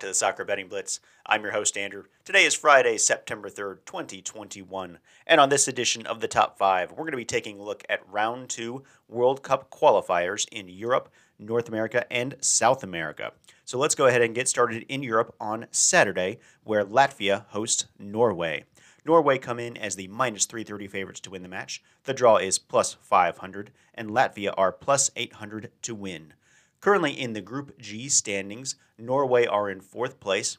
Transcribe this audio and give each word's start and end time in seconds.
to 0.00 0.06
the 0.06 0.14
Soccer 0.14 0.46
Betting 0.46 0.68
Blitz. 0.68 0.98
I'm 1.26 1.42
your 1.42 1.52
host, 1.52 1.76
Andrew. 1.76 2.04
Today 2.24 2.46
is 2.46 2.54
Friday, 2.54 2.96
September 2.96 3.50
3rd, 3.50 3.84
2021. 3.84 4.98
And 5.26 5.38
on 5.38 5.50
this 5.50 5.68
edition 5.68 6.06
of 6.06 6.20
the 6.20 6.28
Top 6.28 6.56
5, 6.56 6.92
we're 6.92 6.96
going 6.96 7.10
to 7.10 7.18
be 7.18 7.24
taking 7.26 7.60
a 7.60 7.62
look 7.62 7.84
at 7.86 8.10
round 8.10 8.48
two 8.48 8.82
World 9.08 9.42
Cup 9.42 9.70
qualifiers 9.70 10.48
in 10.50 10.68
Europe, 10.68 11.10
North 11.38 11.68
America, 11.68 12.10
and 12.10 12.34
South 12.40 12.82
America. 12.82 13.32
So 13.66 13.78
let's 13.78 13.94
go 13.94 14.06
ahead 14.06 14.22
and 14.22 14.34
get 14.34 14.48
started 14.48 14.86
in 14.88 15.02
Europe 15.02 15.34
on 15.38 15.66
Saturday, 15.70 16.38
where 16.64 16.82
Latvia 16.82 17.44
hosts 17.48 17.84
Norway. 17.98 18.64
Norway 19.04 19.36
come 19.36 19.60
in 19.60 19.76
as 19.76 19.96
the 19.96 20.08
minus 20.08 20.46
330 20.46 20.88
favorites 20.88 21.20
to 21.20 21.30
win 21.30 21.42
the 21.42 21.48
match. 21.48 21.82
The 22.04 22.14
draw 22.14 22.38
is 22.38 22.58
plus 22.58 22.96
500, 23.02 23.70
and 23.94 24.08
Latvia 24.08 24.54
are 24.56 24.72
plus 24.72 25.10
800 25.14 25.70
to 25.82 25.94
win. 25.94 26.32
Currently 26.80 27.12
in 27.12 27.34
the 27.34 27.42
Group 27.42 27.78
G 27.78 28.08
standings, 28.08 28.74
Norway 28.96 29.44
are 29.44 29.68
in 29.68 29.82
fourth 29.82 30.18
place 30.18 30.56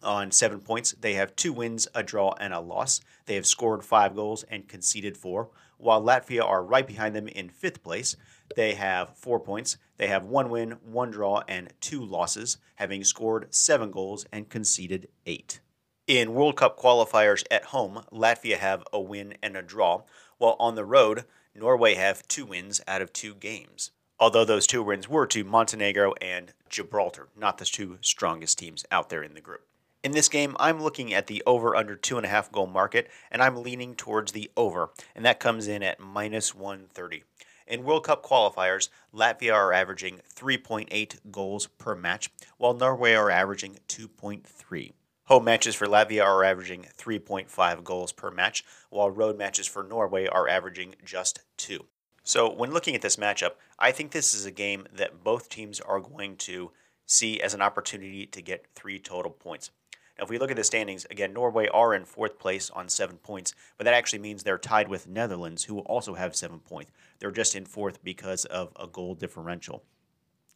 on 0.00 0.30
seven 0.30 0.60
points. 0.60 0.92
They 0.92 1.14
have 1.14 1.34
two 1.34 1.52
wins, 1.52 1.88
a 1.96 2.04
draw, 2.04 2.34
and 2.38 2.54
a 2.54 2.60
loss. 2.60 3.00
They 3.26 3.34
have 3.34 3.46
scored 3.46 3.84
five 3.84 4.14
goals 4.14 4.44
and 4.44 4.68
conceded 4.68 5.16
four, 5.16 5.50
while 5.78 6.00
Latvia 6.00 6.44
are 6.44 6.62
right 6.62 6.86
behind 6.86 7.16
them 7.16 7.26
in 7.26 7.48
fifth 7.48 7.82
place. 7.82 8.16
They 8.54 8.74
have 8.74 9.16
four 9.16 9.40
points. 9.40 9.78
They 9.96 10.06
have 10.06 10.24
one 10.24 10.48
win, 10.48 10.78
one 10.84 11.10
draw, 11.10 11.42
and 11.48 11.72
two 11.80 12.04
losses, 12.04 12.58
having 12.76 13.02
scored 13.02 13.52
seven 13.52 13.90
goals 13.90 14.24
and 14.30 14.48
conceded 14.48 15.08
eight. 15.26 15.58
In 16.06 16.34
World 16.34 16.56
Cup 16.56 16.78
qualifiers 16.78 17.42
at 17.50 17.64
home, 17.66 18.04
Latvia 18.12 18.58
have 18.58 18.84
a 18.92 19.00
win 19.00 19.34
and 19.42 19.56
a 19.56 19.62
draw, 19.62 20.02
while 20.38 20.54
on 20.60 20.76
the 20.76 20.84
road, 20.84 21.24
Norway 21.52 21.94
have 21.94 22.28
two 22.28 22.46
wins 22.46 22.80
out 22.86 23.02
of 23.02 23.12
two 23.12 23.34
games 23.34 23.90
although 24.22 24.44
those 24.44 24.68
two 24.68 24.84
wins 24.84 25.08
were 25.08 25.26
to 25.26 25.42
Montenegro 25.42 26.14
and 26.22 26.52
Gibraltar, 26.70 27.26
not 27.36 27.58
the 27.58 27.64
two 27.64 27.98
strongest 28.02 28.56
teams 28.56 28.84
out 28.92 29.08
there 29.08 29.24
in 29.24 29.34
the 29.34 29.40
group. 29.40 29.66
In 30.04 30.12
this 30.12 30.28
game, 30.28 30.54
I'm 30.60 30.80
looking 30.80 31.12
at 31.12 31.26
the 31.26 31.42
over 31.44 31.74
under 31.74 31.96
two 31.96 32.18
and 32.18 32.24
a 32.24 32.28
half 32.28 32.52
goal 32.52 32.68
market, 32.68 33.10
and 33.32 33.42
I'm 33.42 33.64
leaning 33.64 33.96
towards 33.96 34.30
the 34.30 34.48
over, 34.56 34.90
and 35.16 35.24
that 35.24 35.40
comes 35.40 35.66
in 35.66 35.82
at 35.82 35.98
minus 35.98 36.54
130. 36.54 37.24
In 37.66 37.82
World 37.82 38.04
Cup 38.04 38.24
qualifiers, 38.24 38.90
Latvia 39.12 39.54
are 39.54 39.72
averaging 39.72 40.20
3.8 40.32 41.32
goals 41.32 41.66
per 41.66 41.96
match, 41.96 42.30
while 42.58 42.74
Norway 42.74 43.14
are 43.14 43.28
averaging 43.28 43.80
2.3. 43.88 44.92
Home 45.24 45.44
matches 45.44 45.74
for 45.74 45.88
Latvia 45.88 46.24
are 46.24 46.44
averaging 46.44 46.86
3.5 46.96 47.82
goals 47.82 48.12
per 48.12 48.30
match, 48.30 48.64
while 48.88 49.10
road 49.10 49.36
matches 49.36 49.66
for 49.66 49.82
Norway 49.82 50.28
are 50.28 50.46
averaging 50.46 50.94
just 51.04 51.40
2. 51.56 51.86
So, 52.24 52.48
when 52.48 52.70
looking 52.70 52.94
at 52.94 53.02
this 53.02 53.16
matchup, 53.16 53.54
I 53.80 53.90
think 53.90 54.12
this 54.12 54.32
is 54.32 54.46
a 54.46 54.52
game 54.52 54.86
that 54.92 55.24
both 55.24 55.48
teams 55.48 55.80
are 55.80 55.98
going 55.98 56.36
to 56.38 56.70
see 57.04 57.40
as 57.40 57.52
an 57.52 57.60
opportunity 57.60 58.26
to 58.26 58.40
get 58.40 58.66
three 58.76 59.00
total 59.00 59.32
points. 59.32 59.70
Now, 60.16 60.24
if 60.24 60.30
we 60.30 60.38
look 60.38 60.50
at 60.50 60.56
the 60.56 60.62
standings, 60.62 61.04
again, 61.10 61.32
Norway 61.32 61.66
are 61.68 61.94
in 61.94 62.04
fourth 62.04 62.38
place 62.38 62.70
on 62.70 62.88
seven 62.88 63.16
points, 63.16 63.54
but 63.76 63.84
that 63.84 63.94
actually 63.94 64.20
means 64.20 64.42
they're 64.44 64.56
tied 64.56 64.86
with 64.86 65.08
Netherlands, 65.08 65.64
who 65.64 65.80
also 65.80 66.14
have 66.14 66.36
seven 66.36 66.60
points. 66.60 66.92
They're 67.18 67.32
just 67.32 67.56
in 67.56 67.64
fourth 67.64 68.04
because 68.04 68.44
of 68.44 68.72
a 68.78 68.86
goal 68.86 69.16
differential. 69.16 69.82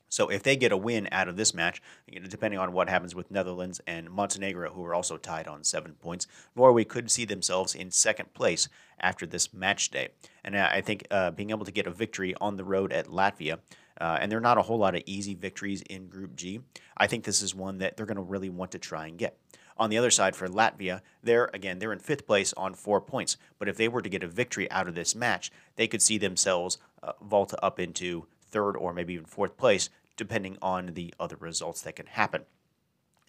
So 0.08 0.28
if 0.28 0.42
they 0.42 0.56
get 0.56 0.72
a 0.72 0.76
win 0.76 1.08
out 1.12 1.28
of 1.28 1.36
this 1.36 1.52
match, 1.52 1.82
depending 2.28 2.60
on 2.60 2.72
what 2.72 2.88
happens 2.88 3.14
with 3.14 3.30
Netherlands 3.30 3.80
and 3.86 4.10
Montenegro, 4.10 4.70
who 4.70 4.84
are 4.84 4.94
also 4.94 5.16
tied 5.16 5.48
on 5.48 5.64
seven 5.64 5.94
points, 5.94 6.26
Norway 6.54 6.84
could 6.84 7.10
see 7.10 7.24
themselves 7.24 7.74
in 7.74 7.90
second 7.90 8.32
place 8.34 8.68
after 9.00 9.26
this 9.26 9.52
match 9.52 9.90
day. 9.90 10.10
And 10.44 10.56
I 10.56 10.80
think 10.80 11.06
uh, 11.10 11.32
being 11.32 11.50
able 11.50 11.64
to 11.64 11.72
get 11.72 11.86
a 11.86 11.90
victory 11.90 12.34
on 12.40 12.56
the 12.56 12.64
road 12.64 12.92
at 12.92 13.08
Latvia, 13.08 13.58
uh, 14.00 14.18
and 14.20 14.30
there 14.30 14.38
are 14.38 14.42
not 14.42 14.58
a 14.58 14.62
whole 14.62 14.78
lot 14.78 14.94
of 14.94 15.02
easy 15.06 15.34
victories 15.34 15.82
in 15.82 16.08
Group 16.08 16.36
G, 16.36 16.60
I 16.96 17.06
think 17.06 17.24
this 17.24 17.42
is 17.42 17.54
one 17.54 17.78
that 17.78 17.96
they're 17.96 18.06
going 18.06 18.16
to 18.16 18.22
really 18.22 18.50
want 18.50 18.70
to 18.72 18.78
try 18.78 19.06
and 19.06 19.18
get. 19.18 19.38
On 19.78 19.90
the 19.90 19.98
other 19.98 20.10
side, 20.10 20.34
for 20.34 20.48
Latvia, 20.48 21.02
they're 21.22 21.50
again 21.52 21.78
they're 21.78 21.92
in 21.92 21.98
fifth 21.98 22.26
place 22.26 22.54
on 22.54 22.72
four 22.72 23.00
points. 23.00 23.36
But 23.58 23.68
if 23.68 23.76
they 23.76 23.88
were 23.88 24.00
to 24.00 24.08
get 24.08 24.22
a 24.22 24.28
victory 24.28 24.70
out 24.70 24.88
of 24.88 24.94
this 24.94 25.14
match, 25.14 25.52
they 25.76 25.86
could 25.86 26.00
see 26.00 26.16
themselves 26.16 26.78
uh, 27.02 27.12
vault 27.20 27.54
up 27.62 27.78
into 27.78 28.26
third 28.50 28.76
or 28.76 28.92
maybe 28.92 29.14
even 29.14 29.26
fourth 29.26 29.56
place, 29.56 29.90
depending 30.16 30.58
on 30.62 30.92
the 30.94 31.14
other 31.20 31.36
results 31.38 31.82
that 31.82 31.96
can 31.96 32.06
happen. 32.06 32.42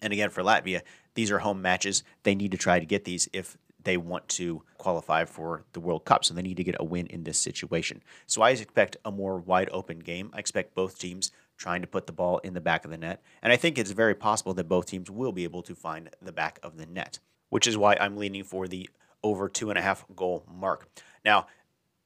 And 0.00 0.12
again, 0.12 0.30
for 0.30 0.42
Latvia, 0.42 0.82
these 1.14 1.30
are 1.30 1.40
home 1.40 1.60
matches. 1.60 2.02
They 2.22 2.34
need 2.34 2.52
to 2.52 2.56
try 2.56 2.78
to 2.78 2.86
get 2.86 3.04
these 3.04 3.28
if 3.32 3.56
they 3.82 3.96
want 3.96 4.28
to 4.28 4.62
qualify 4.76 5.24
for 5.24 5.64
the 5.72 5.80
World 5.80 6.04
Cup. 6.04 6.24
So 6.24 6.34
they 6.34 6.42
need 6.42 6.56
to 6.56 6.64
get 6.64 6.76
a 6.78 6.84
win 6.84 7.06
in 7.06 7.24
this 7.24 7.38
situation. 7.38 8.02
So 8.26 8.42
I 8.42 8.50
expect 8.50 8.96
a 9.04 9.10
more 9.10 9.38
wide 9.38 9.68
open 9.72 10.00
game. 10.00 10.30
I 10.32 10.38
expect 10.38 10.74
both 10.74 10.98
teams 10.98 11.30
trying 11.56 11.80
to 11.82 11.88
put 11.88 12.06
the 12.06 12.12
ball 12.12 12.38
in 12.38 12.54
the 12.54 12.60
back 12.60 12.84
of 12.84 12.90
the 12.90 12.98
net. 12.98 13.22
And 13.42 13.52
I 13.52 13.56
think 13.56 13.78
it's 13.78 13.90
very 13.90 14.14
possible 14.14 14.54
that 14.54 14.68
both 14.68 14.86
teams 14.86 15.10
will 15.10 15.32
be 15.32 15.44
able 15.44 15.62
to 15.62 15.74
find 15.74 16.10
the 16.22 16.32
back 16.32 16.58
of 16.62 16.76
the 16.76 16.86
net, 16.86 17.18
which 17.50 17.66
is 17.66 17.76
why 17.76 17.96
I'm 18.00 18.16
leaning 18.16 18.44
for 18.44 18.68
the 18.68 18.88
over 19.22 19.48
two 19.48 19.70
and 19.70 19.78
a 19.78 19.82
half 19.82 20.04
goal 20.14 20.44
mark. 20.48 20.88
Now, 21.24 21.46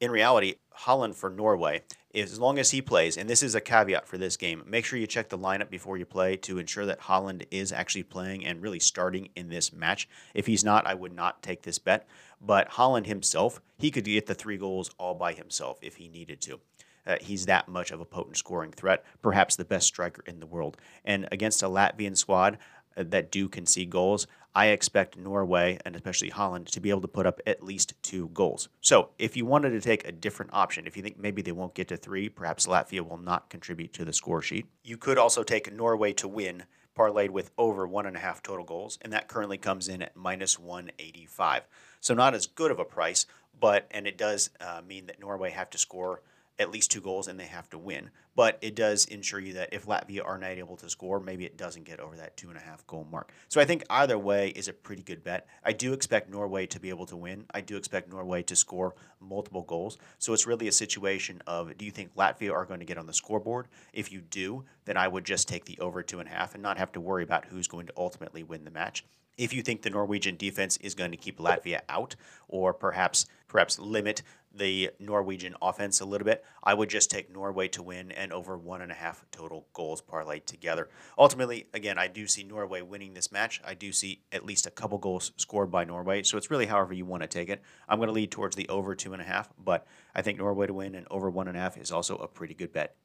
in 0.02 0.10
reality, 0.10 0.56
Haaland 0.80 1.14
for 1.14 1.30
Norway, 1.30 1.82
as 2.12 2.40
long 2.40 2.58
as 2.58 2.72
he 2.72 2.82
plays, 2.82 3.16
and 3.16 3.30
this 3.30 3.40
is 3.40 3.54
a 3.54 3.60
caveat 3.60 4.08
for 4.08 4.18
this 4.18 4.36
game, 4.36 4.64
make 4.66 4.84
sure 4.84 4.98
you 4.98 5.06
check 5.06 5.28
the 5.28 5.38
lineup 5.38 5.70
before 5.70 5.96
you 5.96 6.04
play 6.04 6.36
to 6.38 6.58
ensure 6.58 6.84
that 6.86 7.02
Haaland 7.02 7.46
is 7.52 7.72
actually 7.72 8.02
playing 8.02 8.44
and 8.44 8.60
really 8.60 8.80
starting 8.80 9.28
in 9.36 9.48
this 9.48 9.72
match. 9.72 10.08
If 10.34 10.48
he's 10.48 10.64
not, 10.64 10.88
I 10.88 10.94
would 10.94 11.14
not 11.14 11.40
take 11.40 11.62
this 11.62 11.78
bet. 11.78 12.08
But 12.40 12.68
Haaland 12.72 13.06
himself, 13.06 13.60
he 13.78 13.92
could 13.92 14.04
get 14.04 14.26
the 14.26 14.34
three 14.34 14.56
goals 14.56 14.90
all 14.98 15.14
by 15.14 15.34
himself 15.34 15.78
if 15.82 15.94
he 15.94 16.08
needed 16.08 16.40
to. 16.40 16.58
Uh, 17.06 17.16
he's 17.20 17.46
that 17.46 17.68
much 17.68 17.92
of 17.92 18.00
a 18.00 18.04
potent 18.04 18.36
scoring 18.36 18.72
threat, 18.72 19.04
perhaps 19.22 19.54
the 19.54 19.64
best 19.64 19.86
striker 19.86 20.24
in 20.26 20.40
the 20.40 20.46
world. 20.46 20.78
And 21.04 21.28
against 21.30 21.62
a 21.62 21.66
Latvian 21.66 22.16
squad, 22.16 22.58
uh, 22.96 23.04
that 23.08 23.30
do 23.30 23.48
concede 23.48 23.90
goals, 23.90 24.26
I 24.54 24.66
expect 24.66 25.16
Norway 25.16 25.78
and 25.84 25.96
especially 25.96 26.30
Haaland 26.30 26.66
to 26.72 26.80
be 26.80 26.90
able 26.90 27.00
to 27.02 27.08
put 27.08 27.26
up 27.26 27.40
at 27.46 27.62
least 27.62 27.94
two 28.02 28.28
goals. 28.28 28.68
So, 28.80 29.10
if 29.18 29.36
you 29.36 29.46
wanted 29.46 29.70
to 29.70 29.80
take 29.80 30.06
a 30.06 30.12
different 30.12 30.52
option, 30.52 30.86
if 30.86 30.96
you 30.96 31.02
think 31.02 31.18
maybe 31.18 31.40
they 31.40 31.52
won't 31.52 31.74
get 31.74 31.88
to 31.88 31.96
three, 31.96 32.28
perhaps 32.28 32.66
Latvia 32.66 33.06
will 33.06 33.18
not 33.18 33.48
contribute 33.48 33.92
to 33.94 34.04
the 34.04 34.12
score 34.12 34.42
sheet, 34.42 34.66
you 34.84 34.96
could 34.96 35.16
also 35.16 35.42
take 35.42 35.72
Norway 35.72 36.12
to 36.14 36.28
win, 36.28 36.64
parlayed 36.96 37.30
with 37.30 37.50
over 37.56 37.86
one 37.86 38.04
and 38.04 38.16
a 38.16 38.20
half 38.20 38.42
total 38.42 38.64
goals, 38.64 38.98
and 39.00 39.12
that 39.12 39.28
currently 39.28 39.56
comes 39.56 39.88
in 39.88 40.02
at 40.02 40.16
minus 40.16 40.58
185. 40.58 41.62
So, 42.00 42.12
not 42.12 42.34
as 42.34 42.46
good 42.46 42.70
of 42.70 42.78
a 42.78 42.84
price, 42.84 43.26
but, 43.58 43.86
and 43.90 44.06
it 44.06 44.18
does 44.18 44.50
uh, 44.60 44.82
mean 44.86 45.06
that 45.06 45.20
Norway 45.20 45.50
have 45.50 45.70
to 45.70 45.78
score 45.78 46.20
at 46.62 46.70
least 46.70 46.90
two 46.90 47.00
goals 47.00 47.28
and 47.28 47.38
they 47.38 47.44
have 47.44 47.68
to 47.70 47.78
win. 47.78 48.10
But 48.34 48.58
it 48.62 48.74
does 48.74 49.04
ensure 49.06 49.40
you 49.40 49.52
that 49.54 49.74
if 49.74 49.84
Latvia 49.84 50.24
are 50.24 50.38
not 50.38 50.52
able 50.52 50.76
to 50.78 50.88
score, 50.88 51.20
maybe 51.20 51.44
it 51.44 51.58
doesn't 51.58 51.84
get 51.84 52.00
over 52.00 52.16
that 52.16 52.36
two 52.36 52.48
and 52.48 52.56
a 52.56 52.60
half 52.60 52.86
goal 52.86 53.06
mark. 53.10 53.32
So 53.48 53.60
I 53.60 53.66
think 53.66 53.84
either 53.90 54.18
way 54.18 54.48
is 54.48 54.68
a 54.68 54.72
pretty 54.72 55.02
good 55.02 55.22
bet. 55.22 55.46
I 55.62 55.72
do 55.72 55.92
expect 55.92 56.30
Norway 56.30 56.66
to 56.66 56.80
be 56.80 56.88
able 56.88 57.04
to 57.06 57.16
win. 57.16 57.44
I 57.52 57.60
do 57.60 57.76
expect 57.76 58.08
Norway 58.08 58.42
to 58.44 58.56
score 58.56 58.94
multiple 59.20 59.62
goals. 59.62 59.98
So 60.18 60.32
it's 60.32 60.46
really 60.46 60.68
a 60.68 60.72
situation 60.72 61.42
of 61.46 61.76
do 61.76 61.84
you 61.84 61.90
think 61.90 62.14
Latvia 62.14 62.52
are 62.52 62.64
going 62.64 62.80
to 62.80 62.86
get 62.86 62.96
on 62.96 63.06
the 63.06 63.12
scoreboard? 63.12 63.68
If 63.92 64.10
you 64.10 64.20
do, 64.20 64.64
then 64.86 64.96
I 64.96 65.08
would 65.08 65.24
just 65.24 65.48
take 65.48 65.66
the 65.66 65.78
over 65.78 66.02
two 66.02 66.20
and 66.20 66.28
a 66.28 66.32
half 66.32 66.54
and 66.54 66.62
not 66.62 66.78
have 66.78 66.92
to 66.92 67.00
worry 67.00 67.24
about 67.24 67.46
who's 67.46 67.68
going 67.68 67.86
to 67.86 67.92
ultimately 67.96 68.42
win 68.42 68.64
the 68.64 68.70
match 68.70 69.04
if 69.38 69.52
you 69.52 69.62
think 69.62 69.82
the 69.82 69.90
Norwegian 69.90 70.36
defense 70.36 70.76
is 70.78 70.94
going 70.94 71.10
to 71.10 71.16
keep 71.16 71.38
Latvia 71.38 71.80
out 71.88 72.16
or 72.48 72.74
perhaps 72.74 73.26
perhaps 73.48 73.78
limit 73.78 74.22
the 74.54 74.90
Norwegian 74.98 75.54
offense 75.62 76.00
a 76.00 76.04
little 76.04 76.24
bit, 76.24 76.44
I 76.62 76.74
would 76.74 76.88
just 76.88 77.10
take 77.10 77.32
Norway 77.32 77.68
to 77.68 77.82
win 77.82 78.12
and 78.12 78.32
over 78.32 78.56
one 78.56 78.82
and 78.82 78.92
a 78.92 78.94
half 78.94 79.24
total 79.30 79.66
goals 79.72 80.02
parlayed 80.02 80.44
together. 80.44 80.88
Ultimately, 81.18 81.66
again, 81.74 81.98
I 81.98 82.08
do 82.08 82.26
see 82.26 82.42
Norway 82.42 82.82
winning 82.82 83.14
this 83.14 83.32
match. 83.32 83.60
I 83.64 83.74
do 83.74 83.92
see 83.92 84.22
at 84.30 84.44
least 84.44 84.66
a 84.66 84.70
couple 84.70 84.98
goals 84.98 85.32
scored 85.36 85.70
by 85.70 85.84
Norway. 85.84 86.22
So 86.22 86.36
it's 86.36 86.50
really 86.50 86.66
however 86.66 86.94
you 86.94 87.04
want 87.04 87.22
to 87.22 87.28
take 87.28 87.48
it. 87.48 87.62
I'm 87.88 87.98
going 87.98 88.08
to 88.08 88.12
lead 88.12 88.30
towards 88.30 88.56
the 88.56 88.68
over 88.68 88.94
two 88.94 89.12
and 89.12 89.22
a 89.22 89.26
half, 89.26 89.50
but 89.58 89.86
I 90.14 90.22
think 90.22 90.38
Norway 90.38 90.66
to 90.66 90.74
win 90.74 90.94
and 90.94 91.06
over 91.10 91.30
one 91.30 91.48
and 91.48 91.56
a 91.56 91.60
half 91.60 91.76
is 91.76 91.92
also 91.92 92.16
a 92.16 92.28
pretty 92.28 92.54
good 92.54 92.72
bet. 92.72 92.96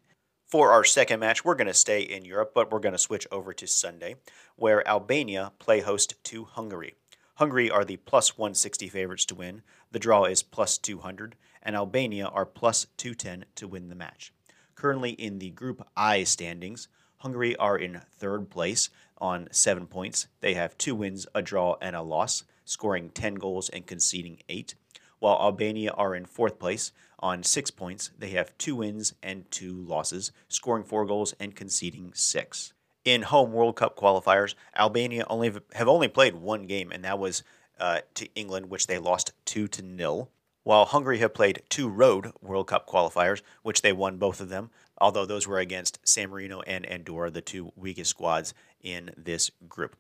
For 0.48 0.72
our 0.72 0.86
second 0.86 1.20
match, 1.20 1.44
we're 1.44 1.56
going 1.56 1.68
to 1.68 1.74
stay 1.74 2.02
in 2.02 2.24
Europe, 2.24 2.52
but 2.56 2.72
we're 2.72 2.80
going 2.80 2.94
to 2.94 2.98
switch 2.98 3.28
over 3.34 3.52
to 3.52 3.68
Sunday, 3.68 4.16
where 4.56 4.88
Albania 4.88 5.52
play 5.60 5.82
host 5.82 6.24
to 6.24 6.46
Hungary. 6.46 6.96
Hungary 7.38 7.70
are 7.70 7.86
the 7.86 7.98
plus 7.98 8.36
160 8.36 8.90
favorites 8.90 9.24
to 9.24 9.36
win. 9.36 9.62
The 9.92 10.00
draw 10.00 10.26
is 10.26 10.42
plus 10.42 10.80
200, 10.80 11.36
and 11.62 11.76
Albania 11.76 12.26
are 12.26 12.48
plus 12.48 12.88
210 12.98 13.46
to 13.54 13.68
win 13.68 13.90
the 13.90 13.96
match. 13.96 14.34
Currently 14.74 15.12
in 15.12 15.38
the 15.38 15.52
Group 15.52 15.88
I 15.96 16.24
standings, 16.24 16.88
Hungary 17.18 17.56
are 17.58 17.78
in 17.78 18.02
third 18.18 18.50
place 18.50 18.90
on 19.20 19.50
seven 19.52 19.86
points. 19.86 20.26
They 20.42 20.56
have 20.56 20.80
two 20.80 20.96
wins, 20.96 21.28
a 21.36 21.44
draw, 21.44 21.76
and 21.80 21.96
a 21.96 22.02
loss, 22.02 22.44
scoring 22.66 23.12
10 23.12 23.36
goals 23.36 23.70
and 23.70 23.86
conceding 23.86 24.40
eight. 24.50 24.74
While 25.20 25.38
Albania 25.40 25.92
are 25.92 26.16
in 26.16 26.26
fourth 26.26 26.58
place 26.58 26.92
on 27.20 27.44
six 27.44 27.70
points, 27.70 28.10
they 28.18 28.32
have 28.32 28.58
two 28.58 28.78
wins 28.78 29.14
and 29.22 29.50
two 29.52 29.74
losses, 29.74 30.32
scoring 30.50 30.84
four 30.84 31.06
goals 31.06 31.36
and 31.40 31.56
conceding 31.56 32.14
six 32.16 32.74
in 33.08 33.22
home 33.22 33.54
World 33.54 33.78
Cup 33.78 33.96
qualifiers, 33.96 34.54
Albania 34.76 35.26
only 35.30 35.54
have 35.74 35.88
only 35.88 36.10
played 36.10 36.36
one 36.36 36.68
game, 36.68 36.92
and 36.92 37.06
that 37.06 37.18
was 37.18 37.42
uh, 37.80 38.02
to 38.16 38.28
England, 38.36 38.70
which 38.70 38.88
they 38.88 39.00
lost 39.00 39.32
two 39.46 39.70
to 39.70 39.82
nil. 39.82 40.30
While 40.64 40.84
Hungary 40.84 41.20
have 41.20 41.34
played 41.34 41.64
two 41.70 41.88
road 41.88 42.34
World 42.42 42.68
Cup 42.68 42.86
qualifiers, 42.86 43.42
which 43.64 43.82
they 43.82 43.94
won 43.94 44.18
both 44.18 44.42
of 44.42 44.50
them, 44.50 44.72
although 44.98 45.26
those 45.26 45.48
were 45.48 45.60
against 45.60 46.00
San 46.04 46.30
Marino 46.30 46.60
and 46.68 46.86
Andorra, 46.86 47.32
the 47.32 47.42
two 47.42 47.72
weakest 47.78 48.10
squads 48.10 48.54
in 48.82 49.12
this 49.16 49.52
group. 49.70 49.96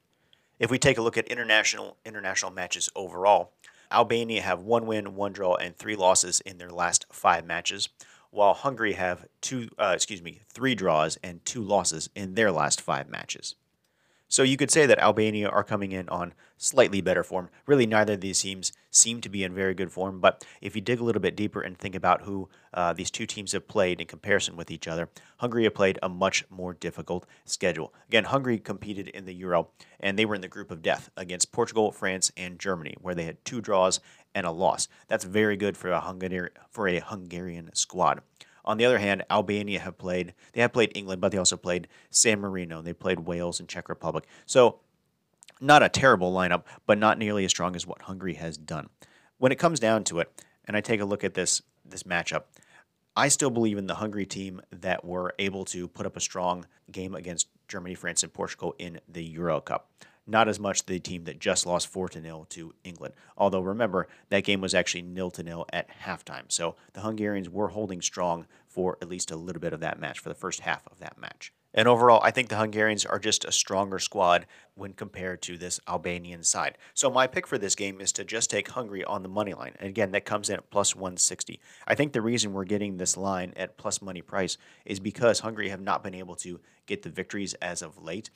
If 0.60 0.70
we 0.70 0.78
take 0.78 0.98
a 0.98 1.02
look 1.02 1.18
at 1.18 1.30
international 1.30 1.96
international 2.04 2.52
matches 2.52 2.90
overall, 2.94 3.54
Albania 3.90 4.42
have 4.42 4.64
one 4.64 4.86
win, 4.86 5.16
one 5.16 5.32
draw, 5.32 5.56
and 5.56 5.78
three 5.78 5.96
losses 5.96 6.42
in 6.42 6.58
their 6.58 6.72
last 6.72 7.06
five 7.10 7.46
matches, 7.46 7.88
while 8.38 8.54
Hungary 8.54 8.94
have 8.94 9.26
two, 9.42 9.68
uh, 9.80 9.94
excuse 9.96 10.22
me, 10.22 10.42
three 10.54 10.76
draws 10.76 11.18
and 11.24 11.44
two 11.44 11.64
losses 11.64 12.08
in 12.16 12.36
their 12.36 12.52
last 12.52 12.80
five 12.80 13.10
matches. 13.10 13.56
So 14.30 14.44
you 14.44 14.58
could 14.58 14.72
say 14.72 14.86
that 14.86 15.00
Albania 15.00 15.48
are 15.48 15.64
coming 15.64 15.94
in 15.94 16.10
on 16.10 16.34
slightly 16.58 17.00
better 17.00 17.24
form. 17.24 17.50
Really, 17.66 17.86
neither 17.86 18.14
of 18.14 18.22
these 18.22 18.42
teams 18.42 18.74
seem 18.90 19.22
to 19.22 19.30
be 19.30 19.44
in 19.44 19.54
very 19.54 19.74
good 19.74 19.92
form. 19.92 20.20
But 20.20 20.44
if 20.60 20.76
you 20.76 20.82
dig 20.82 21.00
a 21.00 21.04
little 21.04 21.22
bit 21.22 21.36
deeper 21.36 21.62
and 21.62 21.78
think 21.78 21.96
about 21.96 22.24
who 22.24 22.50
uh, 22.74 22.92
these 22.94 23.10
two 23.10 23.26
teams 23.26 23.54
have 23.54 23.68
played 23.68 24.02
in 24.02 24.08
comparison 24.08 24.58
with 24.58 24.70
each 24.70 24.88
other, 24.88 25.10
Hungary 25.38 25.64
have 25.64 25.76
played 25.76 25.98
a 26.04 26.10
much 26.10 26.44
more 26.50 26.74
difficult 26.74 27.26
schedule. 27.46 27.94
Again, 28.10 28.26
Hungary 28.26 28.60
competed 28.60 29.08
in 29.10 29.26
the 29.26 29.36
Euro, 29.36 29.70
and 30.00 30.20
they 30.20 30.26
were 30.26 30.36
in 30.36 30.42
the 30.42 30.48
group 30.48 30.72
of 30.72 30.82
death 30.82 31.10
against 31.16 31.54
Portugal, 31.54 31.92
France, 31.92 32.32
and 32.36 32.60
Germany, 32.60 32.96
where 33.00 33.16
they 33.16 33.24
had 33.24 33.44
two 33.46 33.62
draws 33.62 34.02
and 34.36 34.46
a 34.46 34.52
loss. 34.52 34.90
That's 35.08 35.24
very 35.24 35.56
good 35.56 35.78
for 35.78 35.90
a 35.90 36.02
Hungarian 36.02 36.50
for 36.70 36.88
a 36.88 37.00
Hungarian 37.00 37.70
squad. 37.74 38.22
On 38.68 38.78
the 38.78 38.86
other 38.86 39.00
hand, 39.00 39.24
Albania 39.32 39.80
have 39.80 39.98
played, 39.98 40.34
they 40.52 40.60
have 40.60 40.74
played 40.74 40.92
England, 40.94 41.22
but 41.22 41.32
they 41.32 41.38
also 41.38 41.56
played 41.56 41.88
San 42.10 42.42
Marino. 42.42 42.82
They 42.82 42.92
played 42.92 43.22
Wales 43.22 43.62
and 43.62 43.70
Czech 43.70 43.88
Republic. 43.88 44.26
So, 44.46 44.80
not 45.62 45.82
a 45.82 45.90
terrible 45.90 46.34
lineup, 46.34 46.64
but 46.86 46.98
not 46.98 47.18
nearly 47.18 47.46
as 47.46 47.52
strong 47.52 47.78
as 47.78 47.88
what 47.88 48.04
Hungary 48.04 48.34
has 48.34 48.58
done. 48.58 48.90
When 49.38 49.54
it 49.54 49.58
comes 49.58 49.80
down 49.80 50.04
to 50.06 50.20
it, 50.20 50.32
and 50.66 50.76
I 50.76 50.82
take 50.82 51.00
a 51.00 51.06
look 51.06 51.24
at 51.24 51.34
this 51.34 51.62
this 51.86 52.04
matchup, 52.04 52.44
I 53.16 53.30
still 53.30 53.50
believe 53.50 53.78
in 53.78 53.88
the 53.88 53.96
Hungary 53.96 54.26
team 54.26 54.62
that 54.70 55.06
were 55.06 55.34
able 55.40 55.64
to 55.66 55.88
put 55.88 56.06
up 56.06 56.18
a 56.18 56.20
strong 56.20 56.66
game 56.92 57.16
against 57.16 57.48
Germany, 57.70 57.96
France, 57.96 58.22
and 58.22 58.34
Portugal 58.34 58.76
in 58.78 59.00
the 59.08 59.24
Euro 59.24 59.62
Cup 59.62 59.90
not 60.28 60.48
as 60.48 60.60
much 60.60 60.86
the 60.86 61.00
team 61.00 61.24
that 61.24 61.40
just 61.40 61.66
lost 61.66 61.88
4 61.88 62.10
to 62.10 62.22
0 62.22 62.46
to 62.50 62.74
England. 62.84 63.14
Although 63.38 63.62
remember, 63.62 64.08
that 64.30 64.44
game 64.44 64.62
was 64.62 64.76
actually 64.76 65.04
nil 65.04 65.32
to 65.32 65.44
nil 65.44 65.66
at 65.72 65.90
halftime. 66.06 66.52
So 66.52 66.76
the 66.94 67.02
Hungarians 67.02 67.50
were 67.50 67.70
holding 67.70 68.02
strong 68.02 68.46
for 68.68 68.98
at 69.02 69.10
least 69.10 69.32
a 69.32 69.36
little 69.36 69.60
bit 69.60 69.74
of 69.74 69.80
that 69.80 70.00
match, 70.00 70.20
for 70.20 70.30
the 70.30 70.36
first 70.36 70.60
half 70.60 70.86
of 70.88 71.00
that 71.00 71.18
match. 71.18 71.52
And 71.74 71.88
overall, 71.88 72.22
I 72.24 72.32
think 72.32 72.50
the 72.50 72.58
Hungarians 72.58 73.06
are 73.06 73.20
just 73.20 73.46
a 73.46 73.52
stronger 73.52 74.00
squad 74.00 74.48
when 74.76 74.94
compared 74.94 75.42
to 75.44 75.58
this 75.58 75.80
Albanian 75.88 76.44
side. 76.44 76.78
So 76.94 77.10
my 77.10 77.28
pick 77.28 77.46
for 77.46 77.58
this 77.58 77.76
game 77.76 78.02
is 78.02 78.12
to 78.14 78.24
just 78.24 78.50
take 78.50 78.70
Hungary 78.70 79.04
on 79.04 79.22
the 79.22 79.30
money 79.30 79.54
line. 79.54 79.74
And 79.80 79.90
again, 79.90 80.12
that 80.12 80.26
comes 80.26 80.50
in 80.50 80.56
at 80.56 80.72
plus 80.72 80.96
160. 80.96 81.60
I 81.88 81.94
think 81.94 82.14
the 82.14 82.22
reason 82.22 82.54
we're 82.54 82.64
getting 82.64 82.98
this 82.98 83.18
line 83.18 83.54
at 83.58 83.78
plus 83.78 84.02
money 84.02 84.22
price 84.22 84.58
is 84.86 85.00
because 85.00 85.42
Hungary 85.42 85.70
have 85.70 85.82
not 85.82 86.04
been 86.04 86.16
able 86.16 86.36
to 86.38 86.60
get 86.88 87.04
the 87.04 87.10
victories 87.10 87.54
as 87.56 87.82
of 87.82 88.02
late. 88.02 88.32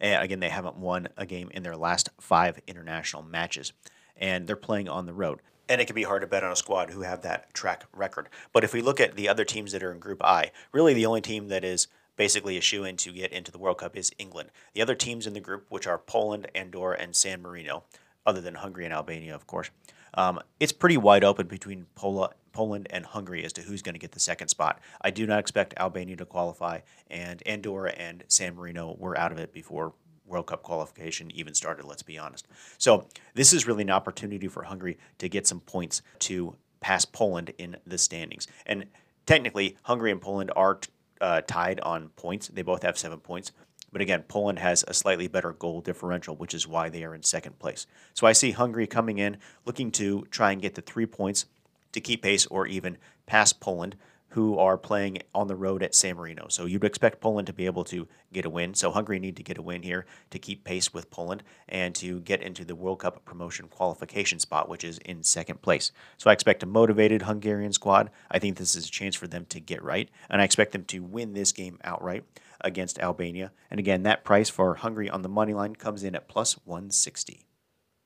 And 0.00 0.22
again, 0.22 0.40
they 0.40 0.48
haven't 0.48 0.76
won 0.76 1.08
a 1.16 1.26
game 1.26 1.50
in 1.52 1.62
their 1.62 1.76
last 1.76 2.10
five 2.20 2.60
international 2.66 3.22
matches, 3.22 3.72
and 4.16 4.46
they're 4.46 4.56
playing 4.56 4.88
on 4.88 5.06
the 5.06 5.14
road. 5.14 5.40
And 5.68 5.80
it 5.80 5.86
can 5.86 5.96
be 5.96 6.04
hard 6.04 6.22
to 6.22 6.28
bet 6.28 6.44
on 6.44 6.52
a 6.52 6.56
squad 6.56 6.90
who 6.90 7.02
have 7.02 7.22
that 7.22 7.52
track 7.52 7.84
record. 7.92 8.28
But 8.52 8.62
if 8.62 8.72
we 8.72 8.82
look 8.82 9.00
at 9.00 9.16
the 9.16 9.28
other 9.28 9.44
teams 9.44 9.72
that 9.72 9.82
are 9.82 9.92
in 9.92 9.98
Group 9.98 10.24
I, 10.24 10.52
really 10.72 10.94
the 10.94 11.06
only 11.06 11.20
team 11.20 11.48
that 11.48 11.64
is 11.64 11.88
basically 12.16 12.56
a 12.56 12.60
shoe 12.60 12.84
in 12.84 12.96
to 12.96 13.12
get 13.12 13.32
into 13.32 13.52
the 13.52 13.58
World 13.58 13.78
Cup 13.78 13.96
is 13.96 14.12
England. 14.18 14.50
The 14.74 14.82
other 14.82 14.94
teams 14.94 15.26
in 15.26 15.34
the 15.34 15.40
group, 15.40 15.66
which 15.68 15.86
are 15.86 15.98
Poland, 15.98 16.48
Andorra, 16.54 16.96
and 16.98 17.14
San 17.14 17.42
Marino, 17.42 17.84
other 18.24 18.40
than 18.40 18.54
Hungary 18.54 18.84
and 18.84 18.94
Albania, 18.94 19.34
of 19.34 19.46
course, 19.46 19.70
um, 20.16 20.40
it's 20.60 20.72
pretty 20.72 20.96
wide 20.96 21.24
open 21.24 21.46
between 21.46 21.86
Pola, 21.94 22.30
Poland 22.52 22.86
and 22.90 23.04
Hungary 23.04 23.44
as 23.44 23.52
to 23.54 23.62
who's 23.62 23.82
going 23.82 23.94
to 23.94 23.98
get 23.98 24.12
the 24.12 24.20
second 24.20 24.48
spot. 24.48 24.80
I 25.02 25.10
do 25.10 25.26
not 25.26 25.38
expect 25.38 25.74
Albania 25.76 26.16
to 26.16 26.24
qualify, 26.24 26.80
and 27.10 27.42
Andorra 27.46 27.92
and 27.92 28.24
San 28.28 28.54
Marino 28.56 28.96
were 28.98 29.18
out 29.18 29.32
of 29.32 29.38
it 29.38 29.52
before 29.52 29.92
World 30.26 30.46
Cup 30.46 30.62
qualification 30.62 31.30
even 31.32 31.54
started, 31.54 31.84
let's 31.84 32.02
be 32.02 32.18
honest. 32.18 32.48
So, 32.78 33.06
this 33.34 33.52
is 33.52 33.66
really 33.66 33.82
an 33.82 33.90
opportunity 33.90 34.48
for 34.48 34.64
Hungary 34.64 34.98
to 35.18 35.28
get 35.28 35.46
some 35.46 35.60
points 35.60 36.02
to 36.20 36.56
pass 36.80 37.04
Poland 37.04 37.52
in 37.58 37.76
the 37.86 37.98
standings. 37.98 38.46
And 38.64 38.86
technically, 39.24 39.76
Hungary 39.82 40.10
and 40.10 40.20
Poland 40.20 40.50
are 40.56 40.80
uh, 41.20 41.42
tied 41.42 41.80
on 41.80 42.08
points. 42.10 42.48
They 42.48 42.62
both 42.62 42.82
have 42.82 42.98
seven 42.98 43.20
points. 43.20 43.52
But 43.96 44.02
again, 44.02 44.24
Poland 44.28 44.58
has 44.58 44.84
a 44.86 44.92
slightly 44.92 45.26
better 45.26 45.54
goal 45.54 45.80
differential, 45.80 46.36
which 46.36 46.52
is 46.52 46.68
why 46.68 46.90
they 46.90 47.02
are 47.02 47.14
in 47.14 47.22
second 47.22 47.58
place. 47.58 47.86
So 48.12 48.26
I 48.26 48.34
see 48.34 48.50
Hungary 48.50 48.86
coming 48.86 49.16
in, 49.16 49.38
looking 49.64 49.90
to 49.92 50.26
try 50.30 50.52
and 50.52 50.60
get 50.60 50.74
the 50.74 50.82
three 50.82 51.06
points 51.06 51.46
to 51.92 52.00
keep 52.02 52.20
pace 52.20 52.44
or 52.44 52.66
even 52.66 52.98
pass 53.24 53.54
Poland, 53.54 53.96
who 54.30 54.58
are 54.58 54.76
playing 54.76 55.18
on 55.34 55.46
the 55.46 55.56
road 55.56 55.82
at 55.82 55.94
San 55.94 56.16
Marino. 56.16 56.46
So 56.48 56.66
you'd 56.66 56.84
expect 56.84 57.20
Poland 57.20 57.46
to 57.46 57.52
be 57.52 57.66
able 57.66 57.84
to 57.84 58.06
get 58.32 58.44
a 58.44 58.50
win. 58.50 58.74
So 58.74 58.90
Hungary 58.90 59.18
need 59.18 59.36
to 59.36 59.42
get 59.42 59.58
a 59.58 59.62
win 59.62 59.82
here 59.82 60.04
to 60.30 60.38
keep 60.38 60.64
pace 60.64 60.92
with 60.92 61.10
Poland 61.10 61.42
and 61.68 61.94
to 61.96 62.20
get 62.20 62.42
into 62.42 62.64
the 62.64 62.74
World 62.74 62.98
Cup 62.98 63.24
promotion 63.24 63.68
qualification 63.68 64.38
spot, 64.38 64.68
which 64.68 64.84
is 64.84 64.98
in 64.98 65.22
second 65.22 65.62
place. 65.62 65.92
So 66.18 66.28
I 66.28 66.32
expect 66.32 66.62
a 66.62 66.66
motivated 66.66 67.22
Hungarian 67.22 67.72
squad. 67.72 68.10
I 68.30 68.38
think 68.38 68.56
this 68.56 68.74
is 68.74 68.86
a 68.86 68.90
chance 68.90 69.14
for 69.14 69.26
them 69.26 69.46
to 69.46 69.60
get 69.60 69.82
right, 69.82 70.10
and 70.28 70.42
I 70.42 70.44
expect 70.44 70.72
them 70.72 70.84
to 70.84 71.00
win 71.00 71.32
this 71.32 71.52
game 71.52 71.78
outright 71.84 72.24
against 72.60 72.98
Albania. 72.98 73.52
And 73.70 73.80
again, 73.80 74.02
that 74.02 74.24
price 74.24 74.48
for 74.48 74.74
Hungary 74.74 75.08
on 75.08 75.22
the 75.22 75.28
money 75.28 75.54
line 75.54 75.76
comes 75.76 76.02
in 76.02 76.14
at 76.14 76.28
plus 76.28 76.54
160. 76.64 77.46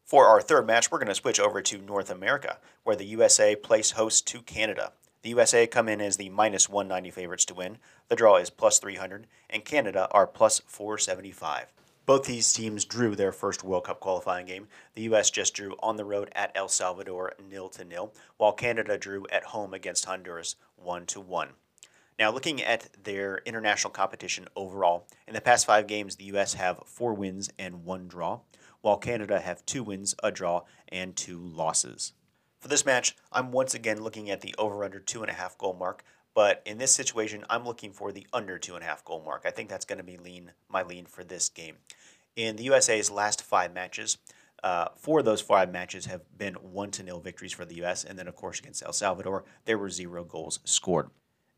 For 0.05 0.27
our 0.27 0.41
third 0.41 0.67
match, 0.67 0.91
we're 0.91 0.99
going 0.99 1.07
to 1.07 1.15
switch 1.15 1.39
over 1.39 1.63
to 1.63 1.79
North 1.79 2.11
America, 2.11 2.59
where 2.83 2.97
the 2.97 3.05
USA 3.05 3.55
plays 3.55 3.93
host 3.93 4.27
to 4.27 4.43
Canada. 4.43 4.93
The 5.23 5.31
USA 5.31 5.67
come 5.67 5.89
in 5.89 6.01
as 6.01 6.17
the 6.17 6.31
minus 6.31 6.69
190 6.69 7.11
favorites 7.11 7.45
to 7.47 7.55
win. 7.55 7.77
The 8.09 8.17
draw 8.17 8.37
is 8.37 8.49
plus 8.49 8.79
300, 8.79 9.27
and 9.51 9.65
Canada 9.65 10.09
are 10.13 10.27
plus 10.27 10.61
475. 10.67 11.73
Both 12.07 12.25
these 12.25 12.53
teams 12.53 12.87
drew 12.87 13.15
their 13.15 13.31
first 13.31 13.63
World 13.63 13.85
Cup 13.85 14.01
qualifying 14.01 14.47
game. 14.47 14.69
The 14.95 15.03
U.S. 15.03 15.31
just 15.31 15.55
drew 15.55 15.77
on 15.81 15.97
the 15.97 16.07
road 16.07 16.31
at 16.35 16.53
El 16.55 16.69
Salvador 16.69 17.35
nil 17.39 17.69
to 17.69 17.85
nil, 17.85 18.15
while 18.39 18.53
Canada 18.53 18.97
drew 18.97 19.27
at 19.31 19.45
home 19.45 19.75
against 19.75 20.07
Honduras 20.07 20.57
one 20.77 21.05
to 21.07 21.21
one. 21.21 21.51
Now, 22.19 22.31
looking 22.31 22.63
at 22.63 22.89
their 23.05 23.43
international 23.45 23.93
competition 23.93 24.49
overall, 24.57 25.07
in 25.29 25.35
the 25.35 25.41
past 25.41 25.67
five 25.67 25.87
games, 25.87 26.17
the 26.17 26.25
U.S. 26.25 26.55
have 26.55 26.81
four 26.87 27.13
wins 27.13 27.51
and 27.59 27.85
one 27.85 28.09
draw, 28.09 28.41
while 28.81 28.97
Canada 28.97 29.39
have 29.39 29.65
two 29.67 29.83
wins, 29.83 30.15
a 30.23 30.33
draw, 30.33 30.63
and 30.89 31.15
two 31.15 31.39
losses. 31.39 32.15
For 32.61 32.69
this 32.69 32.85
match, 32.85 33.17
I'm 33.33 33.53
once 33.53 33.73
again 33.73 34.03
looking 34.03 34.29
at 34.29 34.43
the 34.43 34.55
over 34.59 34.85
under 34.85 35.01
two 35.01 35.23
and 35.23 35.31
a 35.31 35.35
half 35.35 35.57
goal 35.57 35.73
mark, 35.73 36.05
but 36.35 36.63
in 36.67 36.77
this 36.77 36.95
situation, 36.95 37.43
I'm 37.49 37.65
looking 37.65 37.91
for 37.91 38.13
the 38.13 38.27
under 38.35 38.59
two 38.59 38.75
and 38.75 38.85
a 38.85 38.87
half 38.87 39.03
goal 39.03 39.23
mark. 39.25 39.45
I 39.47 39.51
think 39.51 39.71
that's 39.71 39.87
going 39.87 39.97
to 39.97 40.05
be 40.05 40.19
lean 40.19 40.53
my 40.69 40.83
lean 40.83 41.07
for 41.07 41.25
this 41.25 41.49
game. 41.49 41.77
In 42.37 42.57
the 42.57 42.65
USA's 42.65 43.11
last 43.11 43.43
five 43.43 43.73
matches, 43.73 44.19
uh, 44.63 44.89
four 44.95 45.21
of 45.21 45.25
those 45.25 45.41
five 45.41 45.73
matches 45.73 46.05
have 46.05 46.21
been 46.37 46.53
one 46.57 46.91
to 46.91 47.03
nil 47.03 47.19
victories 47.19 47.55
for 47.55 47.65
the 47.65 47.77
U.S. 47.77 48.05
And 48.05 48.19
then, 48.19 48.29
of 48.29 48.37
course, 48.37 48.59
against 48.59 48.83
El 48.85 48.93
Salvador, 48.93 49.45
there 49.65 49.79
were 49.79 49.89
zero 49.89 50.23
goals 50.23 50.61
scored. 50.65 51.09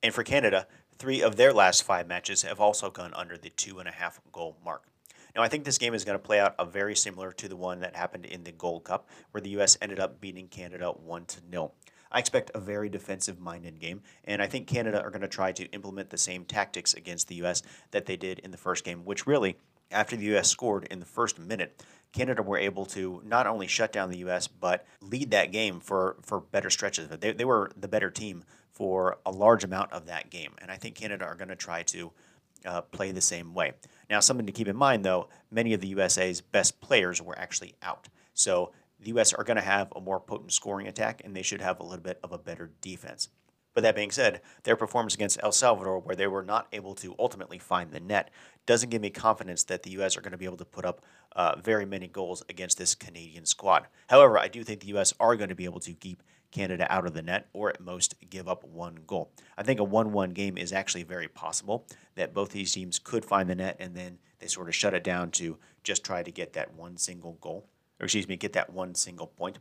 And 0.04 0.14
for 0.14 0.22
Canada, 0.22 0.68
three 0.98 1.20
of 1.20 1.34
their 1.34 1.52
last 1.52 1.82
five 1.82 2.06
matches 2.06 2.42
have 2.42 2.60
also 2.60 2.90
gone 2.90 3.12
under 3.14 3.36
the 3.36 3.50
two 3.50 3.80
and 3.80 3.88
a 3.88 3.92
half 3.92 4.20
goal 4.30 4.56
mark. 4.64 4.84
Now, 5.34 5.42
I 5.42 5.48
think 5.48 5.64
this 5.64 5.78
game 5.78 5.94
is 5.94 6.04
going 6.04 6.18
to 6.18 6.22
play 6.22 6.40
out 6.40 6.54
a 6.58 6.64
very 6.64 6.94
similar 6.94 7.32
to 7.32 7.48
the 7.48 7.56
one 7.56 7.80
that 7.80 7.96
happened 7.96 8.26
in 8.26 8.44
the 8.44 8.52
Gold 8.52 8.84
Cup, 8.84 9.08
where 9.30 9.40
the 9.40 9.50
U.S. 9.50 9.78
ended 9.80 9.98
up 9.98 10.20
beating 10.20 10.48
Canada 10.48 10.90
1 10.90 11.24
to 11.26 11.40
0. 11.50 11.72
I 12.10 12.18
expect 12.18 12.50
a 12.54 12.60
very 12.60 12.90
defensive 12.90 13.40
minded 13.40 13.80
game, 13.80 14.02
and 14.24 14.42
I 14.42 14.46
think 14.46 14.66
Canada 14.66 15.00
are 15.00 15.10
going 15.10 15.22
to 15.22 15.28
try 15.28 15.52
to 15.52 15.64
implement 15.70 16.10
the 16.10 16.18
same 16.18 16.44
tactics 16.44 16.92
against 16.92 17.28
the 17.28 17.36
U.S. 17.36 17.62
that 17.92 18.04
they 18.04 18.16
did 18.16 18.40
in 18.40 18.50
the 18.50 18.58
first 18.58 18.84
game, 18.84 19.06
which 19.06 19.26
really, 19.26 19.56
after 19.90 20.16
the 20.16 20.26
U.S. 20.26 20.50
scored 20.50 20.84
in 20.90 21.00
the 21.00 21.06
first 21.06 21.38
minute, 21.38 21.82
Canada 22.12 22.42
were 22.42 22.58
able 22.58 22.84
to 22.84 23.22
not 23.24 23.46
only 23.46 23.66
shut 23.66 23.92
down 23.92 24.10
the 24.10 24.18
U.S., 24.18 24.46
but 24.46 24.84
lead 25.00 25.30
that 25.30 25.50
game 25.50 25.80
for, 25.80 26.16
for 26.20 26.40
better 26.40 26.68
stretches. 26.68 27.08
They, 27.08 27.32
they 27.32 27.46
were 27.46 27.70
the 27.74 27.88
better 27.88 28.10
team 28.10 28.44
for 28.70 29.18
a 29.24 29.30
large 29.30 29.64
amount 29.64 29.92
of 29.92 30.06
that 30.06 30.28
game. 30.28 30.52
And 30.58 30.70
I 30.70 30.76
think 30.76 30.94
Canada 30.94 31.24
are 31.24 31.34
going 31.34 31.48
to 31.48 31.56
try 31.56 31.82
to 31.84 32.12
uh, 32.64 32.82
play 32.82 33.12
the 33.12 33.20
same 33.20 33.54
way. 33.54 33.72
Now, 34.10 34.20
something 34.20 34.46
to 34.46 34.52
keep 34.52 34.68
in 34.68 34.76
mind, 34.76 35.04
though, 35.04 35.28
many 35.50 35.72
of 35.72 35.80
the 35.80 35.88
USA's 35.88 36.40
best 36.40 36.80
players 36.80 37.20
were 37.20 37.38
actually 37.38 37.74
out. 37.82 38.08
So 38.34 38.72
the 39.00 39.10
US 39.18 39.32
are 39.32 39.44
going 39.44 39.56
to 39.56 39.62
have 39.62 39.92
a 39.94 40.00
more 40.00 40.20
potent 40.20 40.52
scoring 40.52 40.86
attack, 40.86 41.22
and 41.24 41.34
they 41.34 41.42
should 41.42 41.60
have 41.60 41.80
a 41.80 41.84
little 41.84 42.02
bit 42.02 42.18
of 42.22 42.32
a 42.32 42.38
better 42.38 42.70
defense. 42.80 43.28
But 43.74 43.82
that 43.84 43.96
being 43.96 44.10
said, 44.10 44.42
their 44.64 44.76
performance 44.76 45.14
against 45.14 45.40
El 45.42 45.52
Salvador, 45.52 45.98
where 45.98 46.16
they 46.16 46.26
were 46.26 46.42
not 46.42 46.68
able 46.72 46.94
to 46.96 47.14
ultimately 47.18 47.58
find 47.58 47.90
the 47.90 48.00
net, 48.00 48.30
doesn't 48.66 48.90
give 48.90 49.00
me 49.00 49.10
confidence 49.10 49.64
that 49.64 49.82
the 49.82 49.90
U.S. 49.92 50.16
are 50.16 50.20
going 50.20 50.32
to 50.32 50.38
be 50.38 50.44
able 50.44 50.58
to 50.58 50.64
put 50.64 50.84
up 50.84 51.04
uh, 51.34 51.56
very 51.56 51.86
many 51.86 52.06
goals 52.06 52.44
against 52.50 52.76
this 52.76 52.94
Canadian 52.94 53.46
squad. 53.46 53.86
However, 54.08 54.38
I 54.38 54.48
do 54.48 54.62
think 54.62 54.80
the 54.80 54.88
U.S. 54.88 55.14
are 55.18 55.36
going 55.36 55.48
to 55.48 55.54
be 55.54 55.64
able 55.64 55.80
to 55.80 55.94
keep 55.94 56.22
Canada 56.52 56.86
out 56.92 57.06
of 57.06 57.14
the 57.14 57.22
net 57.22 57.48
or 57.52 57.70
at 57.70 57.80
most 57.80 58.14
give 58.30 58.46
up 58.46 58.62
one 58.62 58.98
goal. 59.06 59.32
I 59.58 59.64
think 59.64 59.80
a 59.80 59.84
1 59.84 60.12
1 60.12 60.30
game 60.30 60.56
is 60.56 60.72
actually 60.72 61.02
very 61.02 61.26
possible 61.26 61.86
that 62.14 62.32
both 62.32 62.50
these 62.50 62.72
teams 62.72 63.00
could 63.00 63.24
find 63.24 63.50
the 63.50 63.56
net 63.56 63.76
and 63.80 63.96
then 63.96 64.18
they 64.38 64.46
sort 64.46 64.68
of 64.68 64.74
shut 64.74 64.94
it 64.94 65.02
down 65.02 65.30
to 65.32 65.58
just 65.82 66.04
try 66.04 66.22
to 66.22 66.30
get 66.30 66.52
that 66.52 66.74
one 66.74 66.96
single 66.96 67.32
goal, 67.40 67.66
or 67.98 68.04
excuse 68.04 68.28
me, 68.28 68.36
get 68.36 68.52
that 68.52 68.72
one 68.72 68.94
single 68.94 69.26
point. 69.26 69.58